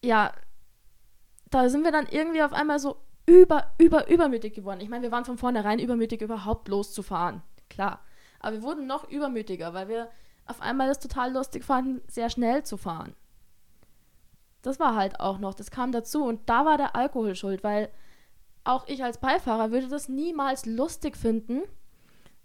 [0.03, 0.31] ja,
[1.49, 2.97] da sind wir dann irgendwie auf einmal so
[3.29, 4.81] über, über, übermütig geworden.
[4.81, 7.43] Ich meine, wir waren von vornherein übermütig, überhaupt loszufahren.
[7.69, 8.01] Klar.
[8.39, 10.09] Aber wir wurden noch übermütiger, weil wir
[10.47, 13.15] auf einmal es total lustig fanden, sehr schnell zu fahren.
[14.63, 17.91] Das war halt auch noch, das kam dazu und da war der Alkohol schuld, weil
[18.63, 21.61] auch ich als Beifahrer würde das niemals lustig finden,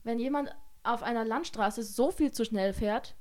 [0.03, 3.17] wenn jemand auf einer Landstraße so viel zu schnell fährt,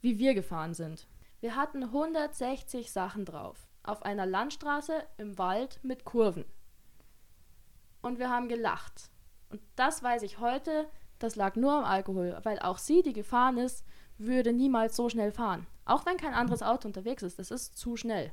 [0.00, 1.08] wie wir gefahren sind.
[1.40, 6.44] Wir hatten 160 Sachen drauf, auf einer Landstraße im Wald mit Kurven.
[8.04, 9.10] Und wir haben gelacht.
[9.48, 10.86] Und das weiß ich heute,
[11.18, 13.82] das lag nur am Alkohol, weil auch sie, die gefahren ist,
[14.18, 15.66] würde niemals so schnell fahren.
[15.86, 18.30] Auch wenn kein anderes Auto unterwegs ist, das ist zu schnell.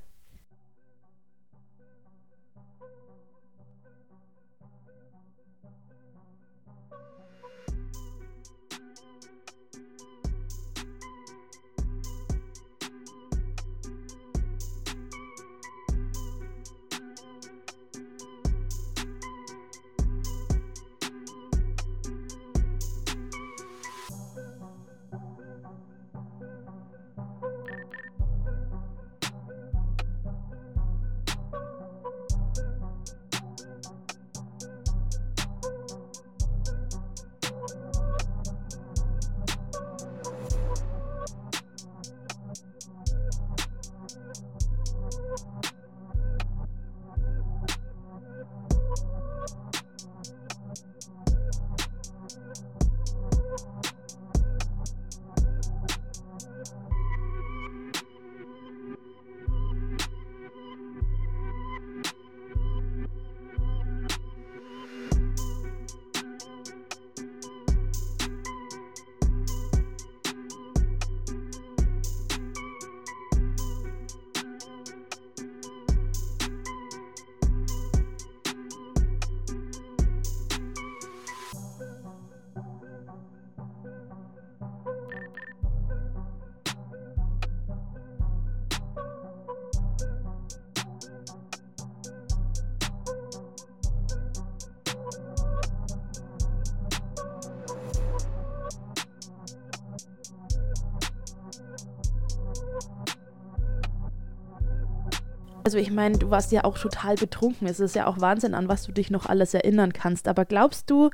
[105.72, 107.66] Also ich meine, du warst ja auch total betrunken.
[107.66, 110.28] Es ist ja auch Wahnsinn, an was du dich noch alles erinnern kannst.
[110.28, 111.12] Aber glaubst du,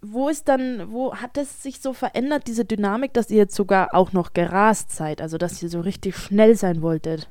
[0.00, 3.94] wo ist dann, wo hat es sich so verändert, diese Dynamik, dass ihr jetzt sogar
[3.94, 5.20] auch noch gerast seid?
[5.20, 7.28] Also dass ihr so richtig schnell sein wolltet?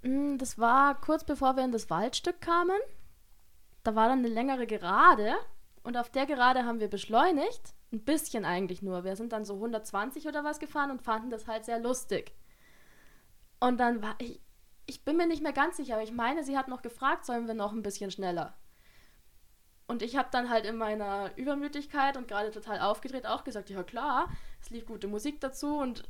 [0.00, 2.80] Mm, das war kurz bevor wir in das Waldstück kamen.
[3.82, 5.34] Da war dann eine längere Gerade
[5.82, 7.74] und auf der Gerade haben wir beschleunigt.
[7.92, 9.04] Ein bisschen eigentlich nur.
[9.04, 12.32] Wir sind dann so 120 oder was gefahren und fanden das halt sehr lustig.
[13.60, 14.40] Und dann war ich,
[14.86, 17.46] ich bin mir nicht mehr ganz sicher, aber ich meine, sie hat noch gefragt, sollen
[17.46, 18.54] wir noch ein bisschen schneller?
[19.86, 23.82] Und ich habe dann halt in meiner Übermütigkeit und gerade total aufgedreht auch gesagt, ja
[23.82, 24.28] klar,
[24.60, 26.04] es lief gute Musik dazu und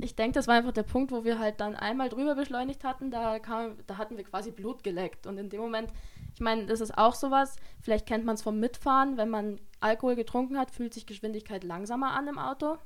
[0.00, 3.10] ich denke, das war einfach der Punkt, wo wir halt dann einmal drüber beschleunigt hatten,
[3.10, 5.26] da, kam, da hatten wir quasi Blut geleckt.
[5.26, 5.92] Und in dem Moment,
[6.34, 10.16] ich meine, das ist auch sowas, vielleicht kennt man es vom Mitfahren, wenn man Alkohol
[10.16, 12.78] getrunken hat, fühlt sich Geschwindigkeit langsamer an im Auto.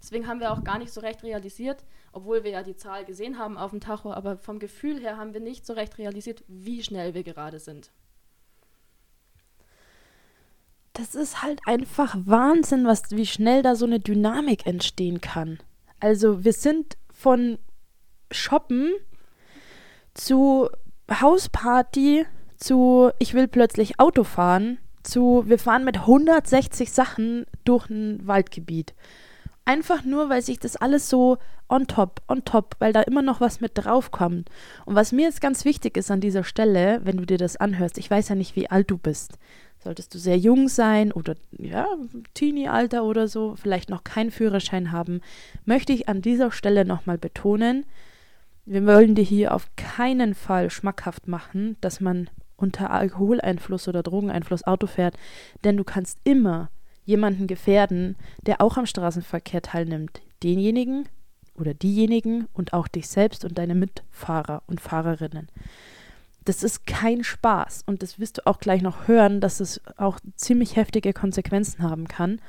[0.00, 3.38] Deswegen haben wir auch gar nicht so recht realisiert, obwohl wir ja die Zahl gesehen
[3.38, 6.82] haben auf dem Tacho, aber vom Gefühl her haben wir nicht so recht realisiert, wie
[6.82, 7.90] schnell wir gerade sind.
[10.92, 15.58] Das ist halt einfach Wahnsinn, was, wie schnell da so eine Dynamik entstehen kann.
[16.00, 17.58] Also wir sind von
[18.30, 18.92] Shoppen
[20.14, 20.68] zu
[21.10, 28.26] Hausparty zu ich will plötzlich Auto fahren zu wir fahren mit 160 Sachen durch ein
[28.26, 28.94] Waldgebiet.
[29.68, 31.36] Einfach nur, weil sich das alles so
[31.68, 34.48] on top, on top, weil da immer noch was mit draufkommt.
[34.86, 37.98] Und was mir jetzt ganz wichtig ist an dieser Stelle, wenn du dir das anhörst,
[37.98, 39.38] ich weiß ja nicht, wie alt du bist.
[39.84, 41.86] Solltest du sehr jung sein oder ja,
[42.32, 45.20] Teenie-Alter oder so, vielleicht noch keinen Führerschein haben,
[45.66, 47.84] möchte ich an dieser Stelle nochmal betonen,
[48.64, 54.66] wir wollen dir hier auf keinen Fall schmackhaft machen, dass man unter Alkoholeinfluss oder Drogeneinfluss
[54.66, 55.18] Auto fährt,
[55.62, 56.70] denn du kannst immer
[57.08, 58.16] jemanden gefährden,
[58.46, 60.20] der auch am Straßenverkehr teilnimmt.
[60.42, 61.08] Denjenigen
[61.54, 65.48] oder diejenigen und auch dich selbst und deine Mitfahrer und Fahrerinnen.
[66.44, 70.20] Das ist kein Spaß und das wirst du auch gleich noch hören, dass es auch
[70.36, 72.42] ziemlich heftige Konsequenzen haben kann.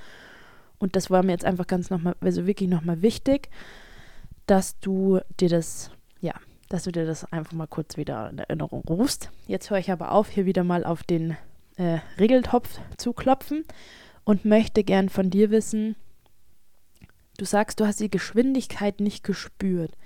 [0.77, 3.49] Und das war mir jetzt einfach ganz nochmal, also wirklich nochmal wichtig,
[4.45, 6.33] dass du dir das, ja,
[6.67, 9.31] dass du dir das einfach mal kurz wieder in Erinnerung rufst.
[9.47, 11.37] Jetzt höre ich aber auf, hier wieder mal auf den
[11.77, 13.63] äh, Regeltopf zu klopfen
[14.29, 15.95] und möchte gern von dir wissen,
[17.39, 19.97] du sagst, du hast die Geschwindigkeit nicht gespürt.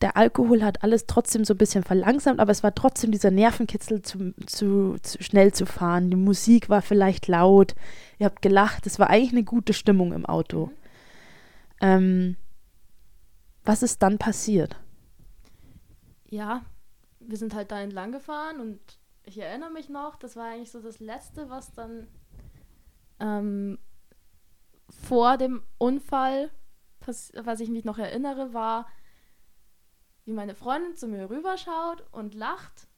[0.00, 4.02] Der Alkohol hat alles trotzdem so ein bisschen verlangsamt, aber es war trotzdem dieser Nervenkitzel,
[4.02, 6.10] zu, zu, zu schnell zu fahren.
[6.10, 7.76] Die Musik war vielleicht laut,
[8.18, 10.66] ihr habt gelacht, es war eigentlich eine gute Stimmung im Auto.
[10.66, 10.72] Mhm.
[11.80, 12.36] Ähm,
[13.64, 14.74] was ist dann passiert?
[16.28, 16.64] Ja,
[17.20, 18.80] wir sind halt da entlang gefahren und
[19.22, 22.08] ich erinnere mich noch, das war eigentlich so das Letzte, was dann
[23.22, 23.78] ähm,
[24.88, 26.50] vor dem Unfall,
[27.06, 28.86] was ich mich noch erinnere, war,
[30.24, 32.88] wie meine Freundin zu mir rüberschaut und lacht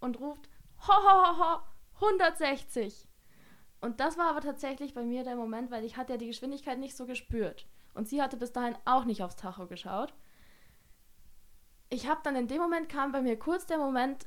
[0.00, 0.48] und ruft,
[0.86, 1.60] ho, ho, ho, ho
[1.94, 3.08] 160.
[3.80, 6.78] Und das war aber tatsächlich bei mir der Moment, weil ich hatte ja die Geschwindigkeit
[6.78, 7.66] nicht so gespürt.
[7.94, 10.12] Und sie hatte bis dahin auch nicht aufs Tacho geschaut.
[11.88, 14.26] Ich habe dann in dem Moment kam bei mir kurz der Moment,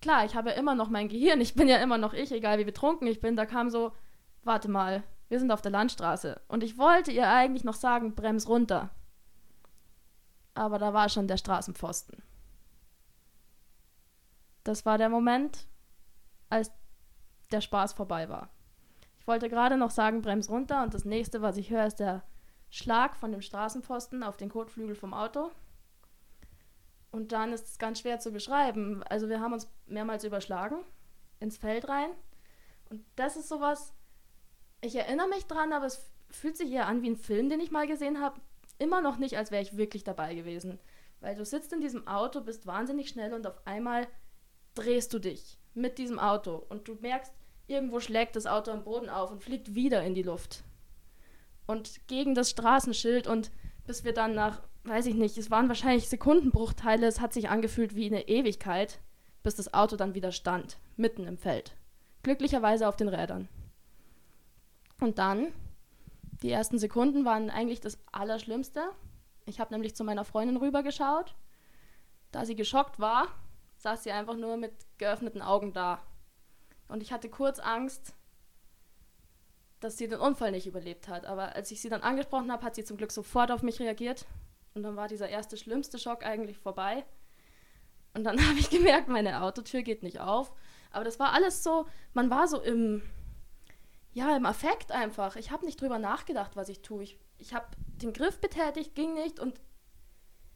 [0.00, 2.58] klar, ich habe ja immer noch mein Gehirn, ich bin ja immer noch ich, egal
[2.58, 3.92] wie betrunken ich bin, da kam so,
[4.48, 6.40] warte mal, wir sind auf der Landstraße.
[6.48, 8.90] Und ich wollte ihr eigentlich noch sagen, brems runter.
[10.54, 12.22] Aber da war schon der Straßenpfosten.
[14.64, 15.66] Das war der Moment,
[16.50, 16.72] als
[17.52, 18.50] der Spaß vorbei war.
[19.20, 22.22] Ich wollte gerade noch sagen, brems runter und das nächste, was ich höre, ist der
[22.70, 25.50] Schlag von dem Straßenpfosten auf den Kotflügel vom Auto.
[27.10, 29.02] Und dann ist es ganz schwer zu beschreiben.
[29.04, 30.76] Also wir haben uns mehrmals überschlagen
[31.40, 32.10] ins Feld rein.
[32.90, 33.94] Und das ist sowas,
[34.80, 37.70] ich erinnere mich dran, aber es fühlt sich eher an wie ein Film, den ich
[37.70, 38.40] mal gesehen habe.
[38.78, 40.78] Immer noch nicht, als wäre ich wirklich dabei gewesen.
[41.20, 44.06] Weil du sitzt in diesem Auto, bist wahnsinnig schnell und auf einmal
[44.74, 47.32] drehst du dich mit diesem Auto und du merkst,
[47.66, 50.62] irgendwo schlägt das Auto am Boden auf und fliegt wieder in die Luft.
[51.66, 53.50] Und gegen das Straßenschild und
[53.86, 57.94] bis wir dann nach, weiß ich nicht, es waren wahrscheinlich Sekundenbruchteile, es hat sich angefühlt
[57.94, 59.00] wie eine Ewigkeit,
[59.42, 61.74] bis das Auto dann wieder stand, mitten im Feld.
[62.22, 63.48] Glücklicherweise auf den Rädern.
[65.00, 65.52] Und dann,
[66.42, 68.90] die ersten Sekunden waren eigentlich das Allerschlimmste.
[69.46, 71.34] Ich habe nämlich zu meiner Freundin rübergeschaut.
[72.30, 73.28] Da sie geschockt war,
[73.78, 76.00] saß sie einfach nur mit geöffneten Augen da.
[76.88, 78.14] Und ich hatte kurz Angst,
[79.80, 81.26] dass sie den Unfall nicht überlebt hat.
[81.26, 84.26] Aber als ich sie dann angesprochen habe, hat sie zum Glück sofort auf mich reagiert.
[84.74, 87.04] Und dann war dieser erste schlimmste Schock eigentlich vorbei.
[88.14, 90.52] Und dann habe ich gemerkt, meine Autotür geht nicht auf.
[90.90, 93.02] Aber das war alles so, man war so im,
[94.12, 95.36] ja, im Affekt einfach.
[95.36, 97.02] Ich habe nicht drüber nachgedacht, was ich tue.
[97.02, 97.66] Ich, ich habe
[98.02, 99.60] den Griff betätigt, ging nicht und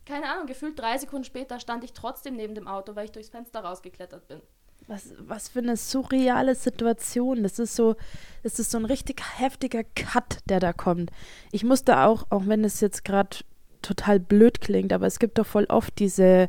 [0.04, 3.28] keine Ahnung, gefühlt drei Sekunden später stand ich trotzdem neben dem Auto, weil ich durchs
[3.28, 4.40] Fenster rausgeklettert bin.
[4.88, 7.44] Was, was für eine surreale Situation.
[7.44, 7.94] Das ist so,
[8.42, 11.12] das ist so ein richtig heftiger Cut, der da kommt.
[11.52, 13.38] Ich musste auch, auch wenn es jetzt gerade
[13.80, 16.48] total blöd klingt, aber es gibt doch voll oft diese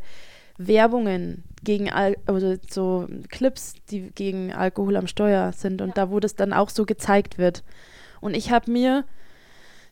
[0.57, 5.93] Werbungen gegen Al oder so Clips, die gegen Alkohol am Steuer sind und ja.
[5.95, 7.63] da, wo das dann auch so gezeigt wird.
[8.21, 9.05] Und ich habe mir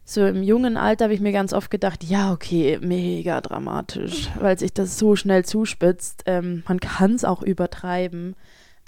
[0.04, 4.58] so im jungen Alter habe ich mir ganz oft gedacht, ja, okay, mega dramatisch, weil
[4.58, 6.24] sich das so schnell zuspitzt.
[6.26, 8.36] Ähm, man kann es auch übertreiben.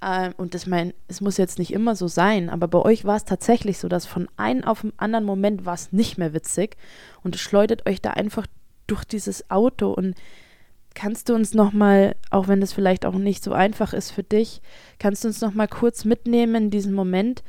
[0.03, 3.15] Ähm, und das mein, es muss jetzt nicht immer so sein, aber bei euch war
[3.15, 6.75] es tatsächlich so, dass von einem auf den anderen Moment war es nicht mehr witzig
[7.23, 8.47] und es schleudert euch da einfach
[8.87, 10.15] durch dieses Auto und
[10.93, 14.23] kannst du uns noch mal, auch wenn das vielleicht auch nicht so einfach ist für
[14.23, 14.61] dich,
[14.99, 17.43] kannst du uns noch mal kurz mitnehmen in diesen Moment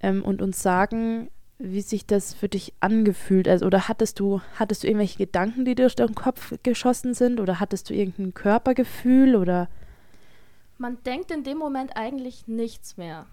[0.00, 4.82] ähm, und uns sagen, wie sich das für dich angefühlt also, oder hattest du hattest
[4.82, 9.68] du irgendwelche Gedanken, die durch deinen Kopf geschossen sind oder hattest du irgendein Körpergefühl oder
[10.78, 13.26] man denkt in dem Moment eigentlich nichts mehr.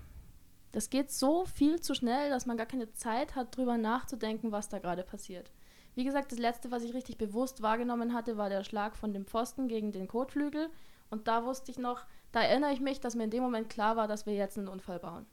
[0.72, 4.70] Das geht so viel zu schnell, dass man gar keine Zeit hat, drüber nachzudenken, was
[4.70, 5.52] da gerade passiert.
[6.00, 9.26] Wie gesagt, das letzte, was ich richtig bewusst wahrgenommen hatte, war der Schlag von dem
[9.26, 10.70] Pfosten gegen den Kotflügel.
[11.10, 13.98] Und da wusste ich noch, da erinnere ich mich, dass mir in dem Moment klar
[13.98, 15.26] war, dass wir jetzt einen Unfall bauen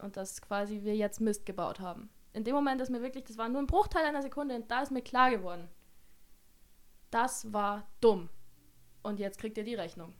[0.00, 2.10] und dass quasi wir jetzt Mist gebaut haben.
[2.34, 4.82] In dem Moment ist mir wirklich, das war nur ein Bruchteil einer Sekunde und da
[4.82, 5.66] ist mir klar geworden,
[7.10, 8.28] das war dumm.
[9.02, 10.12] Und jetzt kriegt ihr die Rechnung.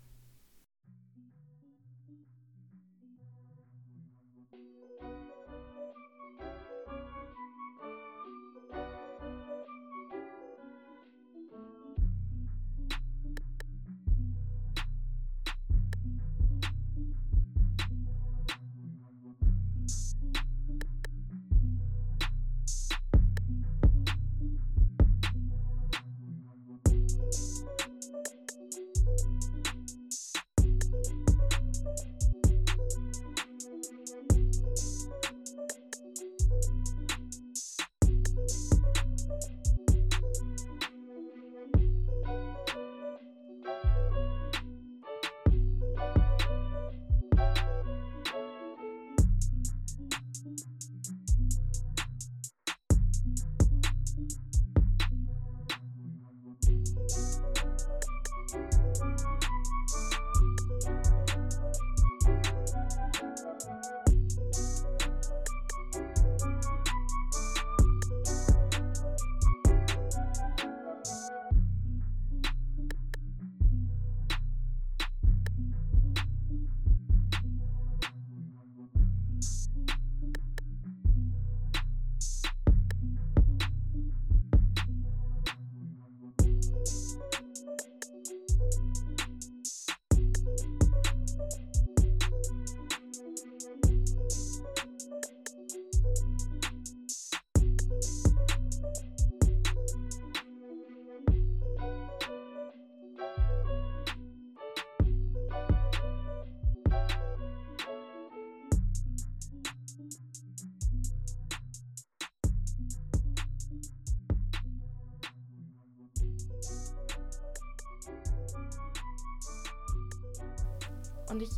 [121.31, 121.51] Und ich,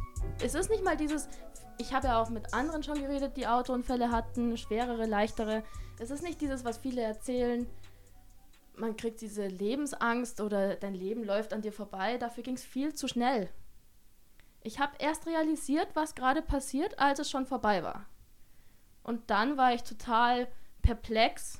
[0.43, 1.29] es ist nicht mal dieses,
[1.79, 5.63] ich habe ja auch mit anderen schon geredet, die Autounfälle hatten, schwerere, leichtere.
[5.99, 7.67] Es ist nicht dieses, was viele erzählen,
[8.77, 12.17] man kriegt diese Lebensangst oder dein Leben läuft an dir vorbei.
[12.17, 13.49] Dafür ging es viel zu schnell.
[14.63, 18.07] Ich habe erst realisiert, was gerade passiert, als es schon vorbei war.
[19.03, 20.49] Und dann war ich total
[20.83, 21.59] perplex,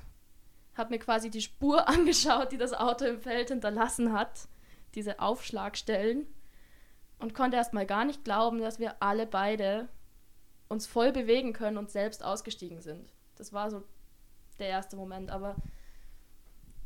[0.77, 4.49] habe mir quasi die Spur angeschaut, die das Auto im Feld hinterlassen hat,
[4.95, 6.27] diese Aufschlagstellen
[7.19, 9.89] und konnte erstmal gar nicht glauben, dass wir alle beide
[10.69, 13.13] uns voll bewegen können und selbst ausgestiegen sind.
[13.37, 13.83] Das war so
[14.59, 15.57] der erste Moment, aber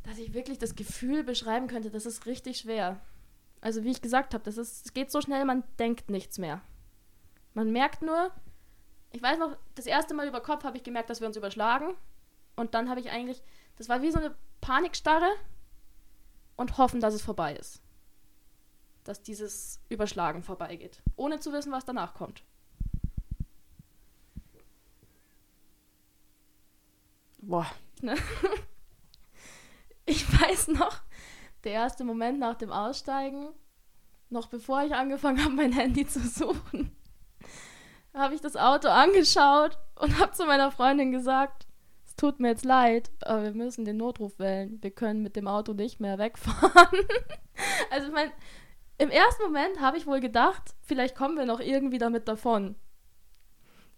[0.03, 2.99] dass ich wirklich das Gefühl beschreiben könnte, das ist richtig schwer.
[3.61, 6.61] Also wie ich gesagt habe, das ist, es geht so schnell, man denkt nichts mehr.
[7.53, 8.31] Man merkt nur,
[9.11, 11.93] ich weiß noch, das erste Mal über Kopf habe ich gemerkt, dass wir uns überschlagen.
[12.55, 13.41] Und dann habe ich eigentlich,
[13.77, 15.29] das war wie so eine Panikstarre
[16.55, 17.83] und hoffen, dass es vorbei ist
[19.03, 22.43] dass dieses Überschlagen vorbeigeht, ohne zu wissen, was danach kommt.
[27.39, 27.67] Boah.
[28.01, 28.15] Ne?
[30.05, 31.01] Ich weiß noch,
[31.63, 33.53] der erste Moment nach dem Aussteigen,
[34.29, 36.93] noch bevor ich angefangen habe, mein Handy zu suchen,
[38.13, 41.67] habe ich das Auto angeschaut und habe zu meiner Freundin gesagt,
[42.05, 44.77] es tut mir jetzt leid, aber wir müssen den Notruf wählen.
[44.81, 46.99] Wir können mit dem Auto nicht mehr wegfahren.
[47.89, 48.31] also ich meine,
[48.97, 52.75] im ersten Moment habe ich wohl gedacht, vielleicht kommen wir noch irgendwie damit davon.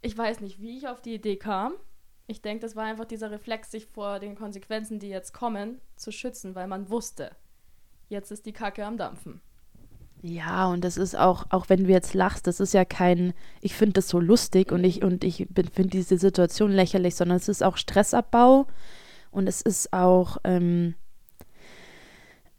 [0.02, 1.74] Ich weiß nicht, wie ich auf die Idee kam.
[2.28, 6.12] Ich denke, das war einfach dieser Reflex, sich vor den Konsequenzen, die jetzt kommen, zu
[6.12, 7.32] schützen, weil man wusste,
[8.10, 9.42] jetzt ist die Kacke am Dampfen.
[10.22, 13.76] Ja, und das ist auch, auch wenn du jetzt lachst, das ist ja kein, ich
[13.76, 17.64] finde das so lustig und ich, und ich finde diese Situation lächerlich, sondern es ist
[17.64, 18.66] auch Stressabbau
[19.30, 20.96] und es ist auch ähm,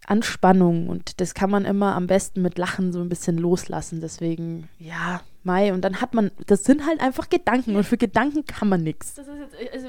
[0.09, 4.01] Anspannung und das kann man immer am besten mit Lachen so ein bisschen loslassen.
[4.01, 5.73] Deswegen, ja, Mai.
[5.73, 9.19] Und dann hat man, das sind halt einfach Gedanken und für Gedanken kann man nichts.
[9.19, 9.33] Also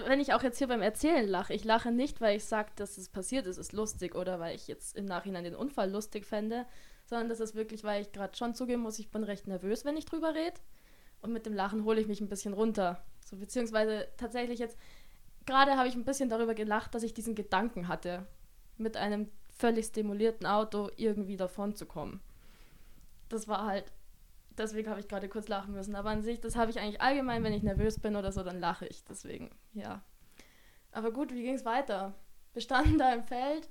[0.08, 2.98] wenn ich auch jetzt hier beim Erzählen lache, ich lache nicht, weil ich sage, dass
[2.98, 6.66] es passiert ist, ist lustig oder weil ich jetzt im Nachhinein den Unfall lustig fände,
[7.06, 9.98] sondern das ist wirklich, weil ich gerade schon zugeben muss, ich bin recht nervös, wenn
[9.98, 10.60] ich drüber rede.
[11.22, 13.04] Und mit dem Lachen hole ich mich ein bisschen runter.
[13.26, 14.78] So, beziehungsweise tatsächlich jetzt,
[15.48, 18.28] gerade habe ich ein bisschen darüber gelacht, dass ich diesen Gedanken hatte,
[18.78, 19.28] mit einem
[19.58, 22.22] völlig stimulierten Auto irgendwie davon zu kommen.
[23.30, 23.92] Das war halt,
[24.58, 25.96] deswegen habe ich gerade kurz lachen müssen.
[25.96, 28.60] Aber an sich, das habe ich eigentlich allgemein, wenn ich nervös bin oder so, dann
[28.60, 29.04] lache ich.
[29.06, 30.02] Deswegen, ja.
[30.92, 32.14] Aber gut, wie ging es weiter?
[32.54, 33.70] Wir standen da im Feld.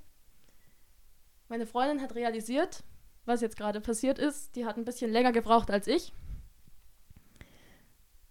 [1.49, 2.83] Meine Freundin hat realisiert,
[3.25, 4.55] was jetzt gerade passiert ist.
[4.55, 6.13] Die hat ein bisschen länger gebraucht als ich.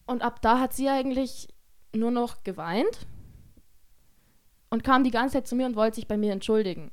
[0.06, 1.48] Und ab da hat sie eigentlich
[1.94, 3.06] nur noch geweint
[4.70, 6.90] und kam die ganze Zeit zu mir und wollte sich bei mir entschuldigen.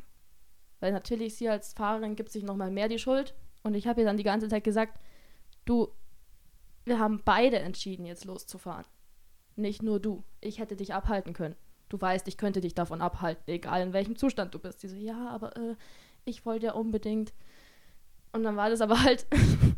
[0.84, 3.34] Weil natürlich sie als Fahrerin gibt sich nochmal mehr die Schuld.
[3.64, 5.00] Und ich habe ihr dann die ganze Zeit gesagt,
[5.64, 5.88] du,
[6.84, 8.84] wir haben beide entschieden, jetzt loszufahren.
[9.56, 10.26] Nicht nur du.
[10.42, 11.56] Ich hätte dich abhalten können.
[11.88, 14.82] Du weißt, ich könnte dich davon abhalten, egal in welchem Zustand du bist.
[14.82, 15.78] Sie so, ja, aber äh,
[16.26, 17.32] ich wollte ja unbedingt.
[18.34, 19.26] Und dann war das aber halt.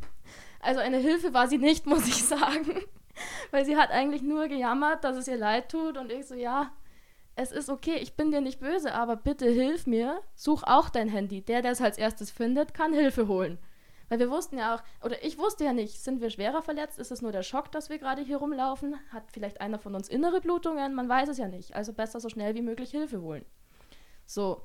[0.59, 2.79] also eine Hilfe war sie nicht, muss ich sagen.
[3.51, 5.97] Weil sie hat eigentlich nur gejammert, dass es ihr leid tut.
[5.97, 6.71] Und ich so, ja,
[7.36, 10.21] es ist okay, ich bin dir nicht böse, aber bitte hilf mir.
[10.36, 11.41] Such auch dein Handy.
[11.41, 13.57] Der, der es als erstes findet, kann Hilfe holen.
[14.07, 16.99] Weil wir wussten ja auch, oder ich wusste ja nicht, sind wir schwerer verletzt?
[16.99, 18.95] Ist es nur der Schock, dass wir gerade hier rumlaufen?
[19.11, 20.93] Hat vielleicht einer von uns innere Blutungen?
[20.93, 21.75] Man weiß es ja nicht.
[21.75, 23.45] Also besser so schnell wie möglich Hilfe holen.
[24.25, 24.61] So,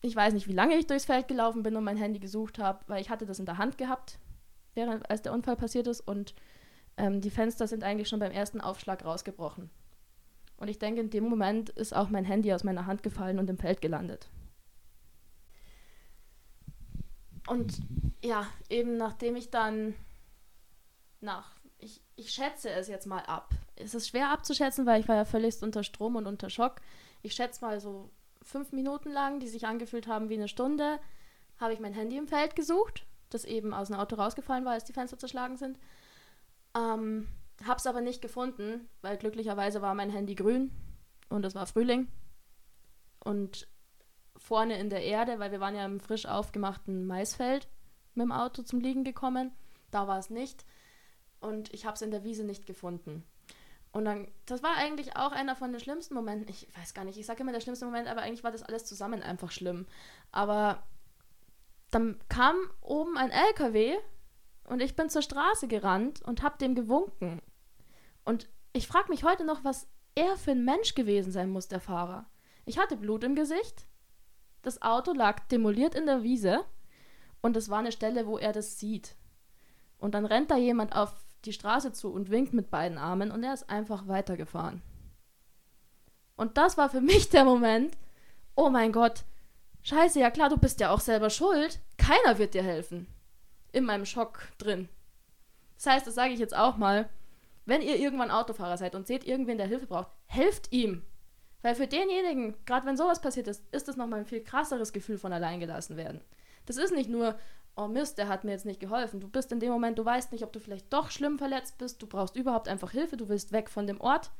[0.00, 2.80] ich weiß nicht, wie lange ich durchs Feld gelaufen bin und mein Handy gesucht habe,
[2.86, 4.18] weil ich hatte das in der Hand gehabt,
[4.74, 6.34] während, als der Unfall passiert ist und
[6.96, 9.70] ähm, die Fenster sind eigentlich schon beim ersten Aufschlag rausgebrochen.
[10.58, 13.48] Und ich denke, in dem Moment ist auch mein Handy aus meiner Hand gefallen und
[13.48, 14.28] im Feld gelandet.
[17.46, 17.80] Und
[18.22, 19.94] ja, eben nachdem ich dann
[21.20, 23.54] nach, ich, ich schätze es jetzt mal ab.
[23.76, 26.80] Es ist schwer abzuschätzen, weil ich war ja völlig unter Strom und unter Schock.
[27.22, 28.10] Ich schätze mal so
[28.42, 30.98] fünf Minuten lang, die sich angefühlt haben wie eine Stunde,
[31.58, 34.84] habe ich mein Handy im Feld gesucht, das eben aus dem Auto rausgefallen war, als
[34.84, 35.78] die Fenster zerschlagen sind.
[36.76, 37.28] Ähm,
[37.66, 40.70] hab's aber nicht gefunden, weil glücklicherweise war mein Handy grün
[41.28, 42.08] und es war Frühling.
[43.24, 43.68] Und
[44.36, 47.68] vorne in der Erde, weil wir waren ja im frisch aufgemachten Maisfeld
[48.14, 49.52] mit dem Auto zum Liegen gekommen,
[49.90, 50.64] da war es nicht.
[51.40, 53.24] Und ich habe es in der Wiese nicht gefunden.
[53.92, 56.48] Und dann, das war eigentlich auch einer von den schlimmsten Momenten.
[56.48, 58.84] Ich weiß gar nicht, ich sage immer der schlimmste Moment, aber eigentlich war das alles
[58.84, 59.86] zusammen einfach schlimm.
[60.30, 60.82] Aber
[61.90, 63.96] dann kam oben ein LKW
[64.64, 67.40] und ich bin zur Straße gerannt und habe dem gewunken.
[68.28, 71.80] Und ich frage mich heute noch, was er für ein Mensch gewesen sein muss, der
[71.80, 72.26] Fahrer.
[72.66, 73.86] Ich hatte Blut im Gesicht.
[74.60, 76.62] Das Auto lag demoliert in der Wiese.
[77.40, 79.16] Und es war eine Stelle, wo er das sieht.
[79.96, 81.14] Und dann rennt da jemand auf
[81.46, 84.82] die Straße zu und winkt mit beiden Armen und er ist einfach weitergefahren.
[86.36, 87.96] Und das war für mich der Moment,
[88.54, 89.24] oh mein Gott,
[89.84, 93.06] scheiße, ja klar, du bist ja auch selber schuld, keiner wird dir helfen.
[93.72, 94.90] In meinem Schock drin.
[95.76, 97.08] Das heißt, das sage ich jetzt auch mal,
[97.68, 101.02] wenn ihr irgendwann Autofahrer seid und seht irgendwen, der Hilfe braucht, helft ihm.
[101.60, 105.18] Weil für denjenigen, gerade wenn sowas passiert ist, ist das nochmal ein viel krasseres Gefühl
[105.18, 106.22] von alleingelassen werden.
[106.64, 107.38] Das ist nicht nur,
[107.76, 109.20] oh Mist, der hat mir jetzt nicht geholfen.
[109.20, 112.00] Du bist in dem Moment, du weißt nicht, ob du vielleicht doch schlimm verletzt bist,
[112.00, 114.30] du brauchst überhaupt einfach Hilfe, du willst weg von dem Ort,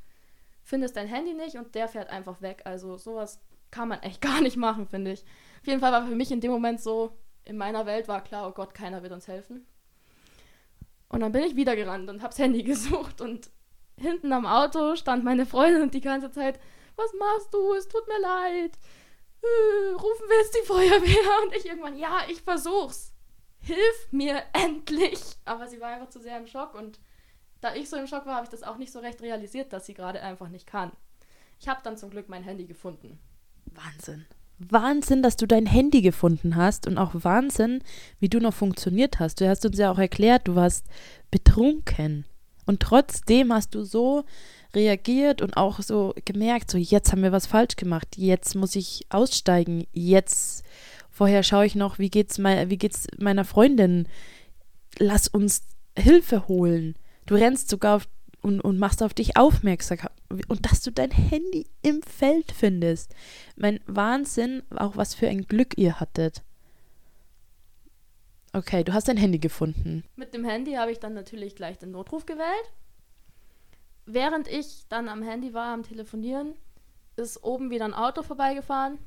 [0.62, 2.62] findest dein Handy nicht und der fährt einfach weg.
[2.64, 5.22] Also sowas kann man echt gar nicht machen, finde ich.
[5.61, 8.49] Auf jeden Fall war für mich in dem Moment so, in meiner Welt war klar,
[8.49, 9.66] oh Gott, keiner wird uns helfen.
[11.09, 13.50] Und dann bin ich wieder gerannt und hab's Handy gesucht und
[13.96, 16.61] hinten am Auto stand meine Freundin und die ganze Zeit,
[16.96, 17.74] was machst du?
[17.74, 18.78] Es tut mir leid.
[19.42, 21.44] Äh, rufen wir jetzt die Feuerwehr?
[21.44, 23.12] Und ich irgendwann, ja, ich versuch's
[23.61, 25.20] hilf mir endlich.
[25.44, 26.98] Aber sie war einfach zu sehr im Schock und
[27.61, 29.86] da ich so im Schock war, habe ich das auch nicht so recht realisiert, dass
[29.86, 30.92] sie gerade einfach nicht kann.
[31.61, 33.18] Ich habe dann zum Glück mein Handy gefunden.
[33.66, 34.26] Wahnsinn.
[34.59, 37.80] Wahnsinn, dass du dein Handy gefunden hast und auch Wahnsinn,
[38.18, 39.40] wie du noch funktioniert hast.
[39.40, 40.86] Du hast uns ja auch erklärt, du warst
[41.30, 42.24] betrunken.
[42.66, 44.24] Und trotzdem hast du so
[44.74, 49.06] reagiert und auch so gemerkt, so jetzt haben wir was falsch gemacht, jetzt muss ich
[49.09, 50.64] aussteigen, jetzt
[51.11, 54.06] vorher schaue ich noch, wie geht's mein, wie geht's meiner Freundin?
[54.98, 55.62] Lass uns
[55.96, 56.94] Hilfe holen.
[57.26, 58.09] Du rennst sogar auf,
[58.43, 59.99] und, und machst auf dich aufmerksam
[60.49, 63.14] und dass du dein Handy im Feld findest.
[63.57, 66.43] Mein Wahnsinn, auch was für ein Glück ihr hattet.
[68.53, 70.05] Okay, du hast dein Handy gefunden.
[70.16, 72.72] Mit dem Handy habe ich dann natürlich gleich den Notruf gewählt.
[74.07, 76.55] Während ich dann am Handy war, am Telefonieren,
[77.16, 78.99] ist oben wieder ein Auto vorbeigefahren.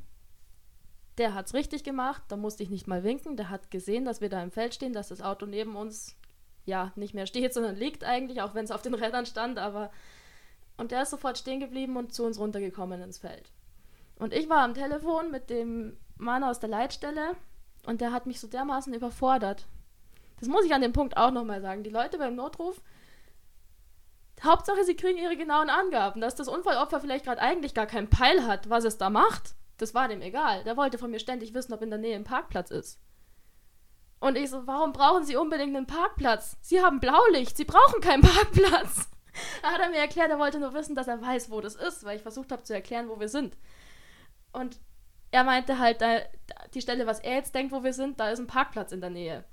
[1.17, 3.35] Der hat es richtig gemacht, da musste ich nicht mal winken.
[3.35, 6.15] Der hat gesehen, dass wir da im Feld stehen, dass das Auto neben uns
[6.65, 9.91] ja nicht mehr steht, sondern liegt eigentlich, auch wenn es auf den Rädern stand, aber
[10.77, 13.51] und der ist sofort stehen geblieben und zu uns runtergekommen ins Feld.
[14.17, 17.35] Und ich war am Telefon mit dem Mann aus der Leitstelle
[17.85, 19.67] und der hat mich so dermaßen überfordert.
[20.39, 21.83] Das muss ich an dem Punkt auch nochmal sagen.
[21.83, 22.81] Die Leute beim Notruf,
[24.43, 28.45] Hauptsache, sie kriegen ihre genauen Angaben, dass das Unfallopfer vielleicht gerade eigentlich gar keinen Peil
[28.47, 29.53] hat, was es da macht.
[29.77, 30.63] Das war dem egal.
[30.63, 32.99] Der wollte von mir ständig wissen, ob in der Nähe ein Parkplatz ist.
[34.21, 36.55] Und ich so, warum brauchen Sie unbedingt einen Parkplatz?
[36.61, 39.09] Sie haben Blaulicht, Sie brauchen keinen Parkplatz.
[39.61, 42.03] Da hat er mir erklärt, er wollte nur wissen, dass er weiß, wo das ist,
[42.03, 43.55] weil ich versucht habe zu erklären, wo wir sind.
[44.51, 44.77] Und
[45.31, 46.19] er meinte halt, da,
[46.73, 49.09] die Stelle, was er jetzt denkt, wo wir sind, da ist ein Parkplatz in der
[49.09, 49.45] Nähe.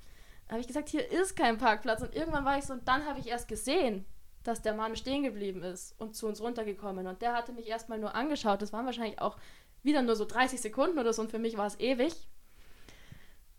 [0.46, 2.02] Da habe ich gesagt, hier ist kein Parkplatz.
[2.02, 4.04] Und irgendwann war ich so, und dann habe ich erst gesehen,
[4.42, 7.06] dass der Mann stehen geblieben ist und zu uns runtergekommen.
[7.06, 8.60] Und der hatte mich erstmal nur angeschaut.
[8.60, 9.36] Das waren wahrscheinlich auch
[9.84, 11.22] wieder nur so 30 Sekunden oder so.
[11.22, 12.12] Und für mich war es ewig.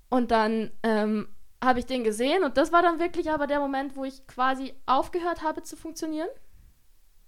[0.09, 1.27] Und dann ähm,
[1.63, 2.43] habe ich den gesehen.
[2.43, 6.29] Und das war dann wirklich aber der Moment, wo ich quasi aufgehört habe zu funktionieren.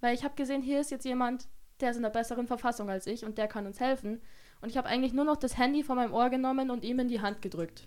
[0.00, 1.48] Weil ich habe gesehen, hier ist jetzt jemand,
[1.80, 4.20] der ist in einer besseren Verfassung als ich und der kann uns helfen.
[4.60, 7.08] Und ich habe eigentlich nur noch das Handy von meinem Ohr genommen und ihm in
[7.08, 7.86] die Hand gedrückt.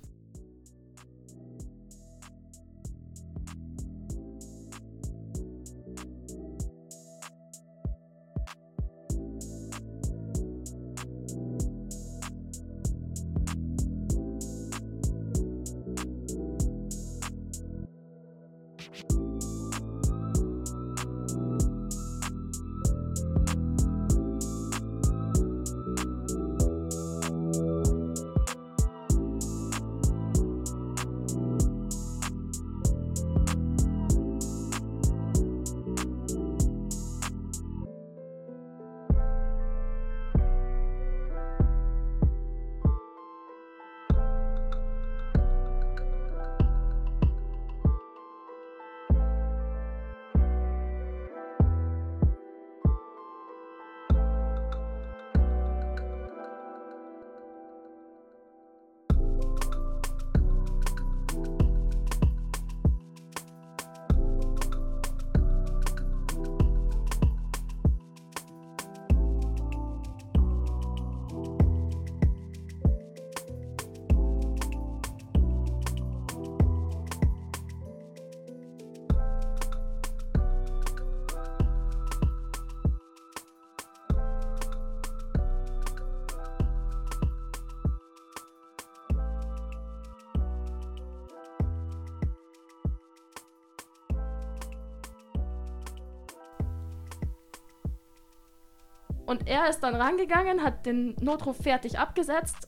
[99.25, 102.67] Und er ist dann rangegangen, hat den Notruf fertig abgesetzt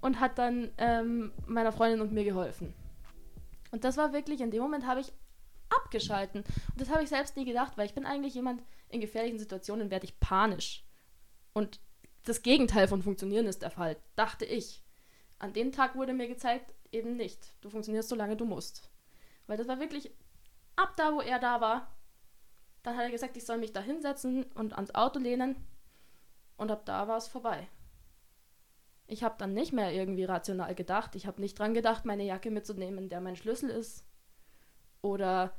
[0.00, 2.74] und hat dann ähm, meiner Freundin und mir geholfen.
[3.70, 5.12] Und das war wirklich, in dem Moment habe ich
[5.70, 6.42] abgeschalten.
[6.42, 9.90] Und das habe ich selbst nie gedacht, weil ich bin eigentlich jemand, in gefährlichen Situationen
[9.90, 10.84] werde ich panisch.
[11.52, 11.80] Und
[12.24, 14.82] das Gegenteil von funktionieren ist der Fall, dachte ich.
[15.38, 17.54] An dem Tag wurde mir gezeigt, eben nicht.
[17.62, 18.90] Du funktionierst so lange du musst.
[19.46, 20.10] Weil das war wirklich
[20.76, 21.96] ab da, wo er da war.
[22.82, 25.56] Dann hat er gesagt, ich soll mich da hinsetzen und ans Auto lehnen
[26.56, 27.68] und ab da war es vorbei.
[29.06, 31.14] Ich habe dann nicht mehr irgendwie rational gedacht.
[31.16, 34.06] Ich habe nicht dran gedacht, meine Jacke mitzunehmen, der mein Schlüssel ist.
[35.02, 35.52] Oder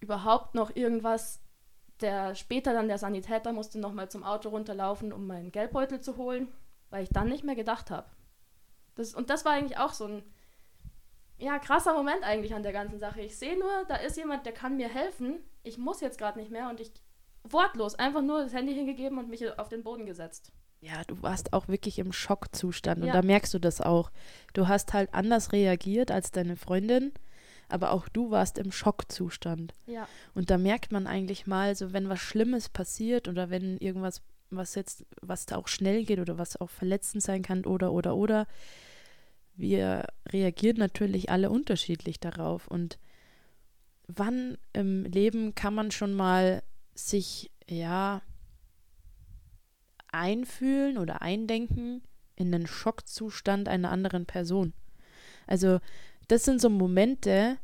[0.00, 1.40] überhaupt noch irgendwas.
[2.00, 6.48] Der später dann der Sanitäter musste nochmal zum Auto runterlaufen, um meinen Geldbeutel zu holen,
[6.90, 8.08] weil ich dann nicht mehr gedacht habe.
[8.94, 10.22] Das, und das war eigentlich auch so ein
[11.38, 13.20] ja, krasser Moment eigentlich an der ganzen Sache.
[13.20, 15.40] Ich sehe nur, da ist jemand, der kann mir helfen.
[15.62, 16.92] Ich muss jetzt gerade nicht mehr und ich
[17.44, 20.52] wortlos einfach nur das Handy hingegeben und mich auf den Boden gesetzt.
[20.80, 23.06] Ja, du warst auch wirklich im Schockzustand ja.
[23.06, 24.10] und da merkst du das auch.
[24.52, 27.12] Du hast halt anders reagiert als deine Freundin,
[27.68, 29.74] aber auch du warst im Schockzustand.
[29.86, 30.08] Ja.
[30.34, 34.76] Und da merkt man eigentlich mal, so wenn was Schlimmes passiert oder wenn irgendwas, was
[34.76, 38.46] jetzt, was da auch schnell geht oder was auch verletzend sein kann oder oder oder,
[39.56, 42.98] wir reagieren natürlich alle unterschiedlich darauf und
[44.06, 46.62] wann im Leben kann man schon mal
[46.98, 48.22] sich ja,
[50.10, 52.02] einfühlen oder eindenken
[52.34, 54.72] in den Schockzustand einer anderen Person.
[55.46, 55.80] Also
[56.28, 57.58] das sind so Momente,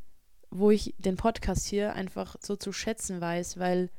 [0.51, 3.91] wo ich den Podcast hier einfach so zu schätzen weiß, weil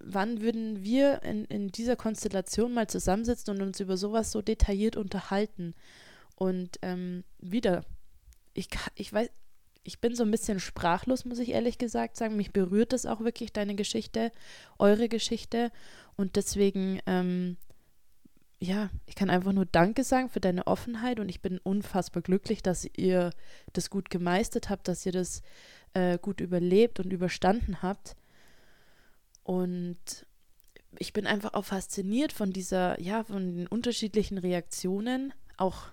[0.00, 4.96] wann würden wir in, in dieser Konstellation mal zusammensitzen und uns über sowas so detailliert
[4.96, 5.74] unterhalten?
[6.36, 7.84] Und ähm, wieder,
[8.54, 9.28] ich, ich weiß,
[9.84, 12.36] ich bin so ein bisschen sprachlos, muss ich ehrlich gesagt sagen.
[12.36, 14.32] Mich berührt das auch wirklich, deine Geschichte,
[14.78, 15.70] eure Geschichte.
[16.16, 17.56] Und deswegen, ähm,
[18.60, 22.62] ja, ich kann einfach nur Danke sagen für deine Offenheit und ich bin unfassbar glücklich,
[22.62, 23.30] dass ihr
[23.72, 25.42] das gut gemeistert habt, dass ihr das
[25.94, 28.16] äh, gut überlebt und überstanden habt.
[29.42, 30.26] Und
[30.98, 35.86] ich bin einfach auch fasziniert von dieser, ja, von den unterschiedlichen Reaktionen, auch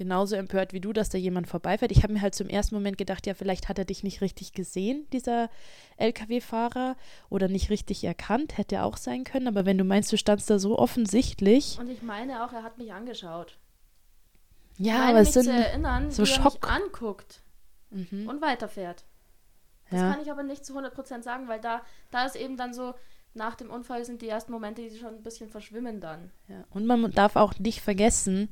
[0.00, 1.92] genauso empört wie du, dass da jemand vorbeifährt.
[1.92, 4.54] Ich habe mir halt zum ersten Moment gedacht, ja, vielleicht hat er dich nicht richtig
[4.54, 5.50] gesehen, dieser
[5.98, 6.96] LKW-Fahrer,
[7.28, 9.46] oder nicht richtig erkannt, hätte auch sein können.
[9.46, 11.76] Aber wenn du meinst, du standst da so offensichtlich.
[11.78, 13.58] Und ich meine auch, er hat mich angeschaut.
[14.78, 16.54] Ja, ich meine, aber es sind erinnern, so wie er Schock.
[16.62, 17.42] mich anguckt
[17.90, 18.26] Mhm.
[18.28, 19.04] und weiterfährt.
[19.90, 20.12] Das Ja.
[20.12, 22.94] kann ich aber nicht zu 100% sagen, weil da, da ist eben dann so,
[23.34, 26.30] nach dem Unfall sind die ersten Momente, die schon ein bisschen verschwimmen dann.
[26.48, 26.64] Ja.
[26.70, 28.48] Und man darf auch nicht vergessen,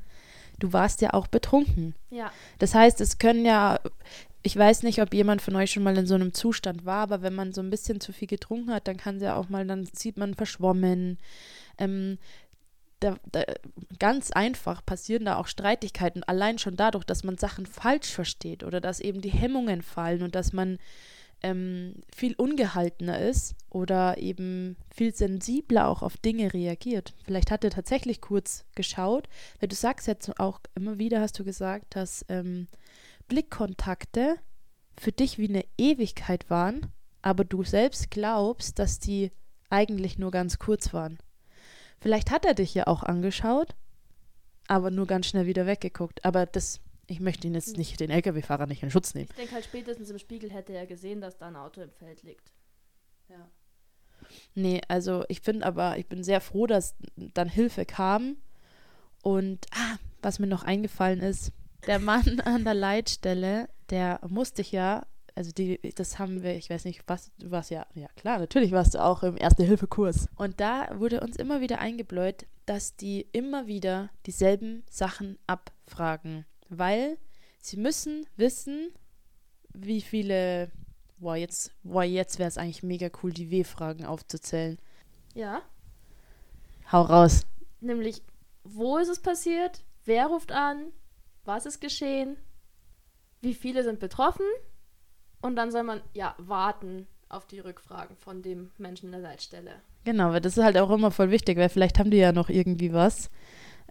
[0.59, 1.95] du warst ja auch betrunken.
[2.11, 3.81] Ja, Das heißt, es können ja,
[4.43, 7.23] ich weiß nicht, ob jemand von euch schon mal in so einem Zustand war, aber
[7.23, 9.67] wenn man so ein bisschen zu viel getrunken hat, dann kann es ja auch mal,
[9.67, 11.19] dann sieht man verschwommen.
[11.79, 12.19] Ähm,
[13.01, 13.45] da, da,
[13.99, 18.81] ganz einfach passieren da auch Streitigkeiten, allein schon dadurch, dass man Sachen falsch versteht oder
[18.81, 20.79] dass eben die Hemmungen fallen und dass man
[21.43, 27.15] ähm, viel ungehaltener ist oder eben viel sensibler auch auf Dinge reagiert.
[27.25, 29.29] Vielleicht hat er tatsächlich kurz geschaut,
[29.61, 32.67] weil du sagst jetzt auch immer wieder, hast du gesagt, dass ähm,
[33.29, 34.37] Blickkontakte
[34.99, 36.87] für dich wie eine Ewigkeit waren,
[37.23, 39.31] aber du selbst glaubst, dass die
[39.71, 41.19] eigentlich nur ganz kurz waren.
[42.01, 43.75] Vielleicht hat er dich ja auch angeschaut,
[44.67, 46.25] aber nur ganz schnell wieder weggeguckt.
[46.25, 49.29] Aber das, ich möchte ihn jetzt nicht, den LKW-Fahrer nicht in Schutz nehmen.
[49.31, 52.23] ich denke halt spätestens im Spiegel hätte er gesehen, dass da ein Auto im Feld
[52.23, 52.53] liegt.
[53.29, 53.49] Ja.
[54.55, 58.37] Nee, also ich finde aber, ich bin sehr froh, dass dann Hilfe kam.
[59.23, 61.53] Und ah, was mir noch eingefallen ist,
[61.87, 66.69] der Mann an der Leitstelle, der musste ich ja, also die, das haben wir, ich
[66.69, 70.29] weiß nicht, was, du warst ja, ja klar, natürlich warst du auch im Erste-Hilfe-Kurs.
[70.37, 77.19] Und da wurde uns immer wieder eingebläut, dass die immer wieder dieselben Sachen abfragen, weil
[77.61, 78.91] sie müssen wissen,
[79.75, 80.71] wie viele
[81.21, 84.79] Boah, jetzt, boah, jetzt wäre es eigentlich mega cool, die W-Fragen aufzuzählen.
[85.35, 85.63] Ja,
[86.93, 87.45] Hau raus.
[87.81, 88.23] nämlich,
[88.63, 89.83] wo ist es passiert?
[90.05, 90.93] Wer ruft an?
[91.45, 92.37] Was ist geschehen?
[93.41, 94.47] Wie viele sind betroffen?
[95.41, 99.73] Und dann soll man, ja, warten auf die Rückfragen von dem Menschen in der Leitstelle.
[100.05, 102.49] Genau, weil das ist halt auch immer voll wichtig, weil vielleicht haben die ja noch
[102.49, 103.29] irgendwie was,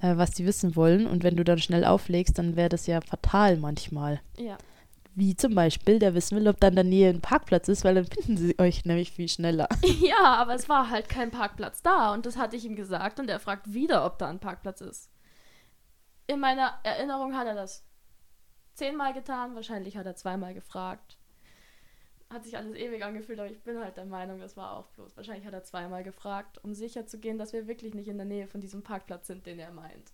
[0.02, 1.08] äh, was die wissen wollen.
[1.08, 4.22] Und wenn du dann schnell auflegst, dann wäre das ja fatal manchmal.
[4.38, 4.58] Ja.
[5.16, 7.96] Wie zum Beispiel, der wissen will, ob da in der Nähe ein Parkplatz ist, weil
[7.96, 9.68] dann finden sie euch nämlich viel schneller.
[10.00, 13.30] Ja, aber es war halt kein Parkplatz da und das hatte ich ihm gesagt und
[13.30, 15.10] er fragt wieder, ob da ein Parkplatz ist.
[16.28, 17.84] In meiner Erinnerung hat er das
[18.74, 21.17] zehnmal getan, wahrscheinlich hat er zweimal gefragt.
[22.30, 25.16] Hat sich alles ewig angefühlt, aber ich bin halt der Meinung, das war auch bloß.
[25.16, 28.26] Wahrscheinlich hat er zweimal gefragt, um sicher zu gehen, dass wir wirklich nicht in der
[28.26, 30.12] Nähe von diesem Parkplatz sind, den er meint.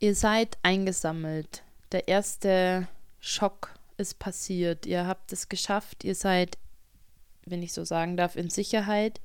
[0.00, 1.62] Ihr seid eingesammelt.
[1.92, 2.88] Der erste
[3.20, 4.86] Schock ist passiert.
[4.86, 6.04] Ihr habt es geschafft.
[6.04, 6.58] Ihr seid,
[7.44, 9.20] wenn ich so sagen darf, in Sicherheit.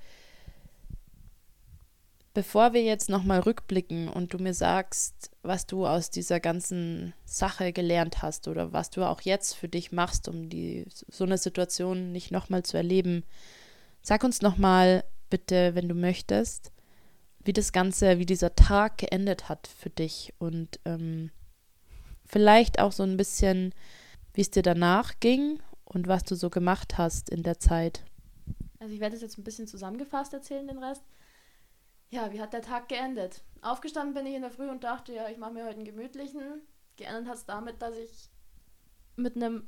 [2.34, 7.74] Bevor wir jetzt nochmal rückblicken und du mir sagst, was du aus dieser ganzen Sache
[7.74, 12.14] gelernt hast oder was du auch jetzt für dich machst, um die, so eine Situation
[12.14, 13.24] nicht nochmal zu erleben,
[14.02, 16.72] sag uns nochmal bitte, wenn du möchtest,
[17.44, 21.32] wie das Ganze, wie dieser Tag geendet hat für dich und ähm,
[22.26, 23.74] vielleicht auch so ein bisschen,
[24.34, 28.06] wie es dir danach ging und was du so gemacht hast in der Zeit.
[28.80, 31.04] Also ich werde es jetzt ein bisschen zusammengefasst erzählen, den Rest.
[32.12, 33.42] Ja, wie hat der Tag geendet?
[33.62, 36.62] Aufgestanden bin ich in der Früh und dachte, ja, ich mache mir heute einen gemütlichen.
[36.98, 38.30] Geendet hat es damit, dass ich
[39.16, 39.66] mit einem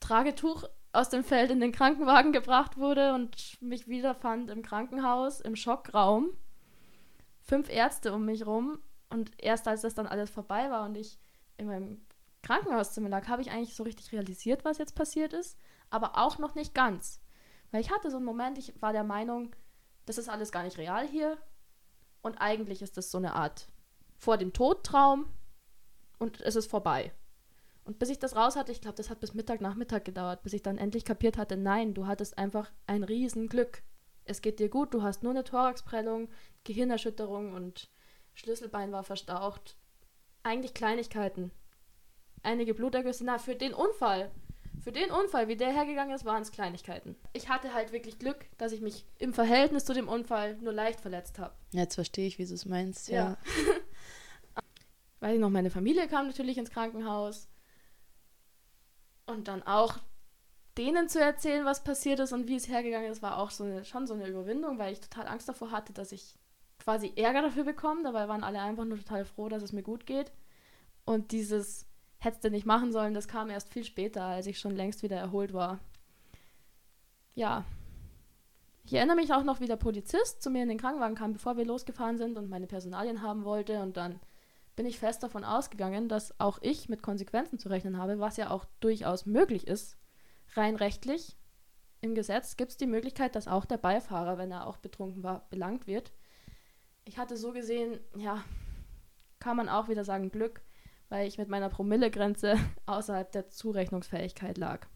[0.00, 5.54] Tragetuch aus dem Feld in den Krankenwagen gebracht wurde und mich wiederfand im Krankenhaus, im
[5.54, 6.30] Schockraum.
[7.40, 8.80] Fünf Ärzte um mich rum.
[9.08, 11.20] Und erst als das dann alles vorbei war und ich
[11.56, 12.04] in meinem
[12.42, 15.56] Krankenhauszimmer lag, habe ich eigentlich so richtig realisiert, was jetzt passiert ist.
[15.88, 17.20] Aber auch noch nicht ganz.
[17.70, 19.54] Weil ich hatte so einen Moment, ich war der Meinung,
[20.06, 21.38] das ist alles gar nicht real hier.
[22.22, 23.68] Und eigentlich ist das so eine Art
[24.16, 25.26] vor dem Todtraum
[26.18, 27.12] und es ist vorbei.
[27.84, 30.54] Und bis ich das raus hatte, ich glaube, das hat bis Mittag, Nachmittag gedauert, bis
[30.54, 33.82] ich dann endlich kapiert hatte, nein, du hattest einfach ein Riesenglück.
[34.24, 36.30] es geht dir gut, du hast nur eine Thoraxprellung,
[36.64, 37.90] Gehirnerschütterung und
[38.32, 39.76] Schlüsselbein war verstaucht.
[40.42, 41.50] Eigentlich Kleinigkeiten.
[42.42, 44.30] Einige Blutergüsse, na, für den Unfall.
[44.84, 47.16] Für den Unfall, wie der hergegangen ist, waren es Kleinigkeiten.
[47.32, 51.00] Ich hatte halt wirklich Glück, dass ich mich im Verhältnis zu dem Unfall nur leicht
[51.00, 51.54] verletzt habe.
[51.70, 53.30] Jetzt verstehe ich, wie du es meinst, ja.
[53.30, 53.36] ja.
[55.20, 57.48] Weiß ich noch, meine Familie kam natürlich ins Krankenhaus.
[59.24, 60.00] Und dann auch
[60.76, 63.86] denen zu erzählen, was passiert ist und wie es hergegangen ist, war auch so eine,
[63.86, 66.34] schon so eine Überwindung, weil ich total Angst davor hatte, dass ich
[66.76, 68.02] quasi Ärger dafür bekomme.
[68.02, 70.30] Dabei waren alle einfach nur total froh, dass es mir gut geht.
[71.06, 71.86] Und dieses
[72.24, 75.16] hättest du nicht machen sollen, das kam erst viel später, als ich schon längst wieder
[75.16, 75.78] erholt war.
[77.34, 77.64] Ja.
[78.84, 81.56] Ich erinnere mich auch noch, wie der Polizist zu mir in den Krankenwagen kam, bevor
[81.56, 83.80] wir losgefahren sind und meine Personalien haben wollte.
[83.80, 84.20] Und dann
[84.76, 88.50] bin ich fest davon ausgegangen, dass auch ich mit Konsequenzen zu rechnen habe, was ja
[88.50, 89.96] auch durchaus möglich ist,
[90.54, 91.36] rein rechtlich
[92.04, 95.48] im Gesetz gibt es die Möglichkeit, dass auch der Beifahrer, wenn er auch betrunken war,
[95.48, 96.12] belangt wird.
[97.06, 98.44] Ich hatte so gesehen, ja,
[99.38, 100.60] kann man auch wieder sagen, Glück,
[101.14, 104.88] weil ich mit meiner Promillegrenze außerhalb der Zurechnungsfähigkeit lag.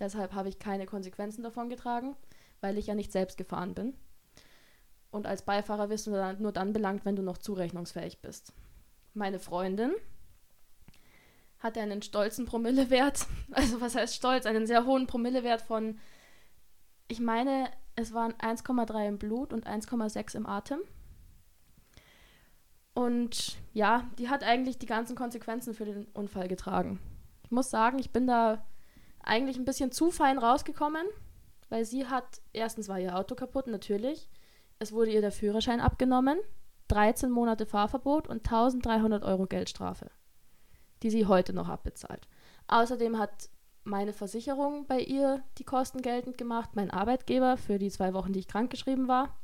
[0.00, 2.16] Deshalb habe ich keine Konsequenzen davon getragen,
[2.60, 3.94] weil ich ja nicht selbst gefahren bin.
[5.12, 8.52] Und als Beifahrer wirst du dann nur dann belangt, wenn du noch zurechnungsfähig bist.
[9.14, 9.92] Meine Freundin
[11.60, 16.00] hatte einen stolzen Promillewert, also was heißt stolz, einen sehr hohen Promillewert von,
[17.06, 20.80] ich meine, es waren 1,3 im Blut und 1,6 im Atem.
[22.94, 26.98] Und ja, die hat eigentlich die ganzen Konsequenzen für den Unfall getragen.
[27.44, 28.64] Ich muss sagen, ich bin da
[29.22, 31.06] eigentlich ein bisschen zu fein rausgekommen,
[31.68, 34.28] weil sie hat, erstens war ihr Auto kaputt, natürlich.
[34.78, 36.38] Es wurde ihr der Führerschein abgenommen,
[36.88, 40.10] 13 Monate Fahrverbot und 1300 Euro Geldstrafe
[41.02, 42.28] die sie heute noch abbezahlt.
[42.66, 43.48] Außerdem hat
[43.84, 48.40] meine Versicherung bei ihr die Kosten geltend gemacht, mein Arbeitgeber für die zwei Wochen, die
[48.40, 49.36] ich krankgeschrieben war.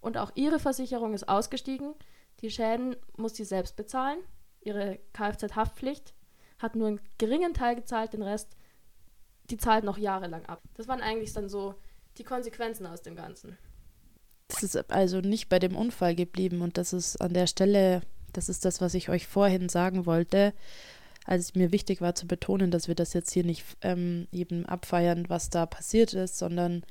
[0.00, 1.94] Und auch ihre Versicherung ist ausgestiegen.
[2.40, 4.18] Die Schäden muss sie selbst bezahlen.
[4.60, 6.14] Ihre Kfz-Haftpflicht
[6.58, 8.56] hat nur einen geringen Teil gezahlt, den Rest,
[9.50, 10.62] die zahlt noch jahrelang ab.
[10.74, 11.74] Das waren eigentlich dann so
[12.18, 13.56] die Konsequenzen aus dem Ganzen.
[14.48, 18.48] Das ist also nicht bei dem Unfall geblieben und das ist an der Stelle, das
[18.48, 20.54] ist das, was ich euch vorhin sagen wollte
[21.28, 25.28] als mir wichtig war zu betonen, dass wir das jetzt hier nicht ähm, eben abfeiern,
[25.28, 26.84] was da passiert ist, sondern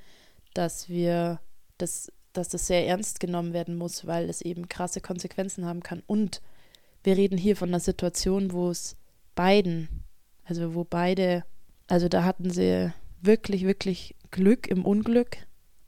[0.54, 1.40] dass wir
[1.80, 6.04] das, dass das sehr ernst genommen werden muss, weil es eben krasse Konsequenzen haben kann.
[6.06, 6.42] Und
[7.04, 8.96] wir reden hier von einer Situation, wo es
[9.36, 9.90] beiden,
[10.44, 11.44] also wo beide,
[11.88, 15.38] also da hatten sie wirklich, wirklich Glück im Unglück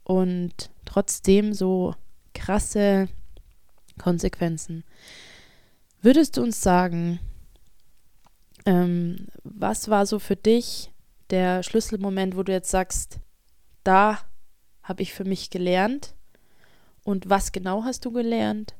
[0.04, 1.94] und trotzdem so
[2.34, 3.08] krasse
[3.98, 4.84] Konsequenzen.
[6.02, 7.20] Würdest du uns sagen,
[8.64, 10.90] ähm, was war so für dich
[11.30, 13.20] der Schlüsselmoment, wo du jetzt sagst,
[13.84, 14.18] da
[14.82, 16.14] habe ich für mich gelernt?
[17.04, 18.74] Und was genau hast du gelernt?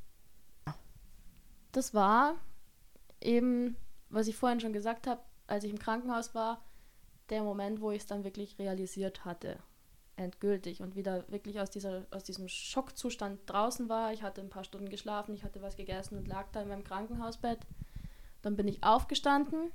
[1.72, 2.36] Das war
[3.20, 3.76] eben,
[4.08, 6.62] was ich vorhin schon gesagt habe, als ich im Krankenhaus war,
[7.30, 9.58] der Moment, wo ich es dann wirklich realisiert hatte.
[10.16, 14.12] Endgültig und wieder wirklich aus, dieser, aus diesem Schockzustand draußen war.
[14.12, 16.84] Ich hatte ein paar Stunden geschlafen, ich hatte was gegessen und lag da in meinem
[16.84, 17.60] Krankenhausbett.
[18.42, 19.70] Dann bin ich aufgestanden,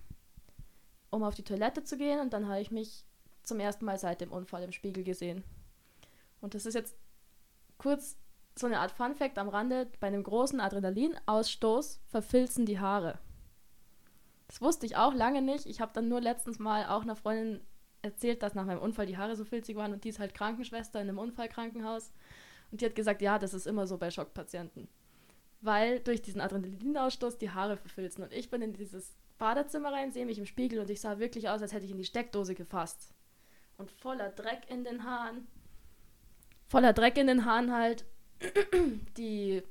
[1.10, 3.06] um auf die Toilette zu gehen und dann habe ich mich
[3.44, 5.44] zum ersten Mal seit dem Unfall im Spiegel gesehen.
[6.42, 6.96] Und das ist jetzt
[7.78, 8.18] kurz
[8.58, 9.88] so eine Art Fun Fact am Rande.
[10.00, 13.20] Bei einem großen Adrenalinausstoß verfilzen die Haare.
[14.48, 15.66] Das wusste ich auch lange nicht.
[15.66, 17.62] Ich habe dann nur letztens mal auch einer Freundin
[18.02, 21.02] erzählt, dass nach meinem Unfall die Haare so filzig waren und die ist halt Krankenschwester
[21.02, 22.12] in einem Unfallkrankenhaus.
[22.72, 24.88] Und die hat gesagt, ja, das ist immer so bei Schockpatienten
[25.66, 28.24] weil durch diesen Adrenalinausstoß die Haare verfilzen.
[28.24, 31.50] Und ich bin in dieses Badezimmer rein, sehe mich im Spiegel und ich sah wirklich
[31.50, 33.14] aus, als hätte ich in die Steckdose gefasst.
[33.78, 35.48] Und voller Dreck in den Haaren.
[36.68, 38.06] Voller Dreck in den Haaren halt.
[39.18, 39.64] die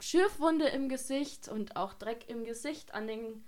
[0.00, 3.44] Schürfwunde im Gesicht und auch Dreck im Gesicht an den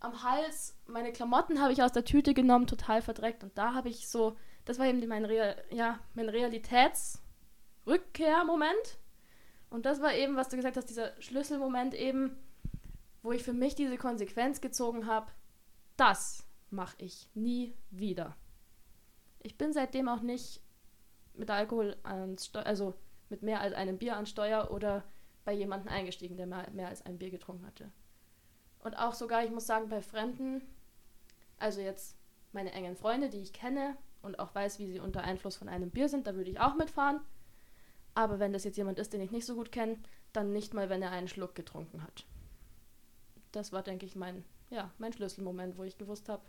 [0.00, 0.76] am Hals.
[0.86, 3.42] Meine Klamotten habe ich aus der Tüte genommen, total verdreckt.
[3.42, 8.98] Und da habe ich so, das war eben mein, Real, ja, mein Realitätsrückkehrmoment.
[9.70, 12.36] Und das war eben, was du gesagt hast, dieser Schlüsselmoment eben,
[13.22, 15.32] wo ich für mich diese Konsequenz gezogen habe,
[15.96, 18.36] das mache ich nie wieder.
[19.42, 20.60] Ich bin seitdem auch nicht
[21.34, 22.94] mit Alkohol an Steuer, also
[23.28, 25.04] mit mehr als einem Bier an Steuer oder
[25.44, 27.90] bei jemandem eingestiegen, der mehr, als ein Bier getrunken hatte.
[28.80, 30.62] Und auch sogar, ich muss sagen, bei Fremden,
[31.58, 32.16] also jetzt
[32.52, 35.90] meine engen Freunde, die ich kenne und auch weiß, wie sie unter Einfluss von einem
[35.90, 37.20] Bier sind, da würde ich auch mitfahren.
[38.14, 39.98] Aber wenn das jetzt jemand ist, den ich nicht so gut kenne,
[40.32, 42.24] dann nicht mal, wenn er einen Schluck getrunken hat.
[43.52, 46.42] Das war, denke ich, mein, ja, mein Schlüsselmoment, wo ich gewusst habe,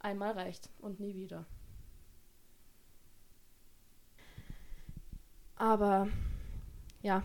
[0.00, 1.46] einmal reicht und nie wieder.
[5.62, 6.08] Aber
[7.02, 7.22] ja,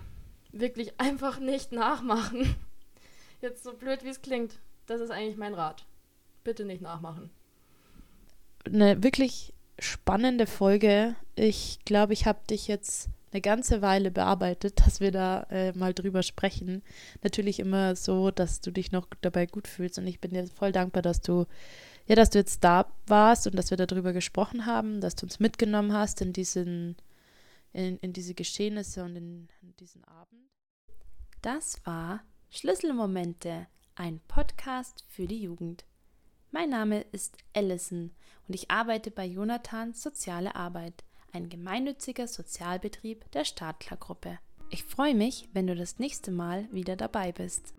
[0.51, 2.55] wirklich einfach nicht nachmachen.
[3.41, 5.87] Jetzt so blöd wie es klingt, das ist eigentlich mein Rat.
[6.43, 7.31] Bitte nicht nachmachen.
[8.63, 11.15] Eine wirklich spannende Folge.
[11.33, 15.95] Ich glaube, ich habe dich jetzt eine ganze Weile bearbeitet, dass wir da äh, mal
[15.95, 16.83] drüber sprechen.
[17.23, 20.71] Natürlich immer so, dass du dich noch dabei gut fühlst und ich bin dir voll
[20.71, 21.47] dankbar, dass du
[22.05, 25.39] ja, dass du jetzt da warst und dass wir darüber gesprochen haben, dass du uns
[25.39, 26.95] mitgenommen hast in diesen
[27.73, 30.49] in, in diese Geschehnisse und in, in diesen Abend.
[31.41, 35.85] Das war Schlüsselmomente, ein Podcast für die Jugend.
[36.51, 38.11] Mein Name ist Allison
[38.47, 41.03] und ich arbeite bei Jonathan Soziale Arbeit,
[41.33, 44.39] ein gemeinnütziger Sozialbetrieb der Stadtler Gruppe.
[44.69, 47.73] Ich freue mich, wenn du das nächste Mal wieder dabei bist.